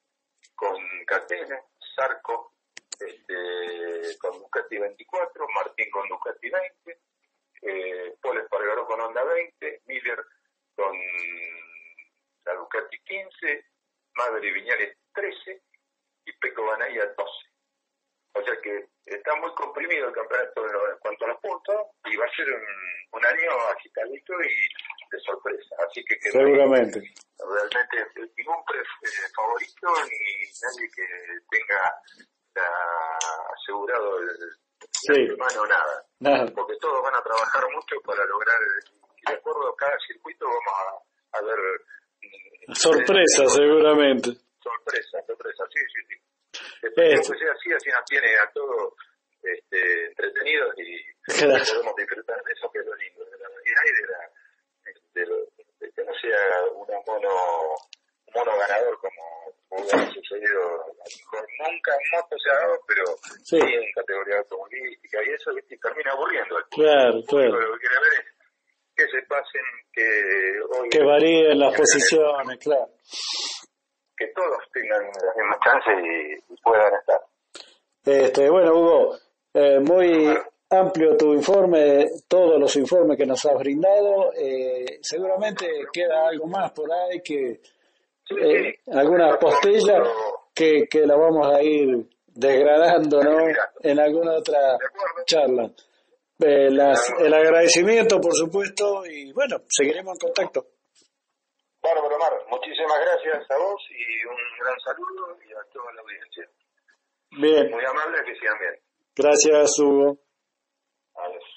con 0.64 0.80
KTM, 1.06 1.60
Sarco 1.94 2.54
este, 2.98 4.18
con 4.18 4.40
Ducati 4.40 4.78
24, 4.78 5.48
Martín 5.56 5.92
con 5.92 6.08
Ducati 6.08 6.50
20, 6.50 7.00
eh, 7.64 8.16
Paul 8.22 8.38
Espargaró 8.38 8.86
con 8.86 9.02
Honda 9.02 9.26
20, 9.26 9.82
Miller 9.88 10.24
con 10.74 10.98
la 12.46 12.54
Ducati 12.54 12.98
15, 12.98 13.66
Madre 14.16 14.52
Viñales 14.54 14.98
13 15.14 15.62
y 16.28 16.32
Peco 16.38 16.66
Banaya 16.66 17.08
12. 17.08 17.32
O 18.36 18.44
sea 18.44 18.56
que 18.62 18.88
está 19.06 19.36
muy 19.36 19.54
comprimido 19.56 20.08
el 20.08 20.14
campeonato 20.14 20.66
en, 20.66 20.98
cuanto 21.00 21.26
a 21.26 21.28
los 21.28 21.40
puntos 21.42 21.88
y 22.06 22.16
va 22.16 22.26
a 22.26 22.36
ser 22.36 22.48
un, 23.12 23.26
año 23.26 23.52
agitadito 23.70 24.34
y 24.44 24.68
de 25.14 25.20
sorpresa. 25.22 25.76
Así 25.86 26.04
que, 26.06 26.18
seguramente. 26.32 26.98
realmente 27.38 27.96
ningún 28.38 28.58
eh, 28.74 29.30
favorito 29.36 29.88
ni 30.10 30.22
nadie 30.58 30.90
que 30.90 31.06
tenga 31.50 31.82
asegurado 33.54 34.20
el, 34.20 34.30
sí. 34.92 35.28
nada. 36.20 36.52
Porque 36.54 36.76
todos 36.82 37.02
van 37.04 37.16
a 37.16 37.22
trabajar 37.22 37.64
mucho 37.74 37.96
para 38.06 38.26
lograr, 38.26 38.60
y 39.18 39.32
de 39.32 39.38
acuerdo 39.38 39.70
a 39.70 39.76
cada 39.78 39.98
circuito 40.08 40.46
vamos 40.46 41.04
a, 41.34 41.42
ver... 41.42 41.60
Mm, 42.68 42.74
sorpresa, 42.74 43.48
seguramente. 43.48 44.30
Sorpresa, 44.62 45.18
sorpresa, 45.28 45.64
sí, 45.74 45.80
sí, 45.94 46.00
sí. 46.10 46.16
Después 46.82 47.32
que 47.32 47.38
sea 47.38 47.52
así, 47.52 47.74
así 47.74 47.90
nos 47.90 48.06
tiene 48.06 48.38
a 48.38 48.52
todos 48.52 48.94
este, 49.42 50.06
entretenidos 50.06 50.74
y 50.78 51.02
podemos 51.26 51.96
disfrutar 51.98 52.44
de 52.44 52.54
eso 52.54 52.70
que 52.72 52.80
es 52.80 52.86
lo 52.86 52.96
lindo, 52.96 53.26
de 53.26 53.38
la 53.38 53.48
y 53.50 53.92
de, 53.92 54.08
la, 54.08 54.32
de, 55.14 55.26
de 55.80 55.92
que 55.92 56.04
no 56.04 56.14
sea 56.22 56.38
una 56.76 57.00
mono 57.06 57.30
mono 58.36 58.52
ganador 58.58 58.98
como, 59.00 59.54
como 59.70 59.84
ha 59.84 60.12
sucedido 60.12 60.62
a 60.62 60.88
lo 60.88 60.94
mejor 60.94 61.48
nunca 61.60 61.92
en 61.94 62.20
moto 62.20 62.38
se 62.40 62.50
ha 62.50 62.54
dado, 62.56 62.80
pero 62.88 63.04
sí, 63.44 63.58
en 63.58 63.92
categoría 63.94 64.38
automovilística 64.40 65.24
y 65.24 65.30
eso 65.34 65.54
¿viste? 65.54 65.78
termina 65.78 66.12
aburriendo. 66.12 66.56
Claro, 66.72 67.22
claro. 67.28 67.60
Lo 67.60 67.74
que 67.74 67.80
quiere 67.80 67.96
ver 68.02 68.14
es 68.20 68.34
que 68.96 69.08
se 69.08 69.22
pasen, 69.28 69.62
que 69.92 70.78
hoy, 70.78 70.90
que 70.90 71.04
varíen 71.04 71.60
las 71.60 71.76
posiciones, 71.76 72.58
claro. 72.60 72.90
Que 74.16 74.28
todos 74.28 74.60
tengan 74.72 75.04
las 75.04 75.36
mismas 75.36 75.60
chances 75.64 76.44
y, 76.50 76.62
puedan 76.62 76.94
estar. 76.94 77.22
Este, 78.06 78.50
bueno, 78.50 78.74
Hugo, 78.74 79.18
eh, 79.54 79.80
muy 79.80 80.38
amplio 80.74 81.16
tu 81.18 81.34
informe, 81.34 82.10
todos 82.28 82.60
los 82.60 82.76
informes 82.76 83.18
que 83.18 83.26
nos 83.26 83.46
has 83.46 83.56
brindado. 83.58 84.34
Eh, 84.34 85.00
seguramente 85.02 85.66
queda 85.92 86.28
algo 86.28 86.48
más 86.48 86.72
por 86.72 86.92
ahí 86.92 87.22
que 87.22 87.62
eh, 88.42 88.80
alguna 88.92 89.38
postilla 89.38 90.02
que, 90.54 90.88
que 90.90 91.06
la 91.06 91.16
vamos 91.16 91.48
a 91.48 91.62
ir 91.62 92.08
degradando 92.28 93.22
¿no? 93.24 93.38
en 93.82 94.00
alguna 94.00 94.34
otra 94.34 94.78
charla. 95.26 95.70
Eh, 96.40 96.70
las, 96.72 97.14
el 97.20 97.34
agradecimiento, 97.34 98.20
por 98.20 98.34
supuesto, 98.34 99.06
y 99.06 99.32
bueno, 99.32 99.58
seguiremos 99.70 100.14
en 100.14 100.28
contacto. 100.28 100.66
Bárbaro, 101.82 102.18
Mar, 102.18 102.34
muchísimas 102.50 103.00
gracias 103.00 103.50
a 103.52 103.58
vos 103.58 103.82
y 103.92 104.26
un 104.26 104.38
gran 104.60 104.80
saludo 104.80 105.38
y 105.46 105.52
a 105.52 105.72
toda 105.72 105.94
la 105.94 106.02
audiencia. 106.02 106.50
Bien. 107.32 107.72
Muy 107.72 107.86
amable, 107.86 108.24
que 108.26 108.36
sigan 108.36 108.58
bien. 108.60 108.80
Gracias, 109.16 109.80
Hugo. 109.80 110.23
alles 111.16 111.53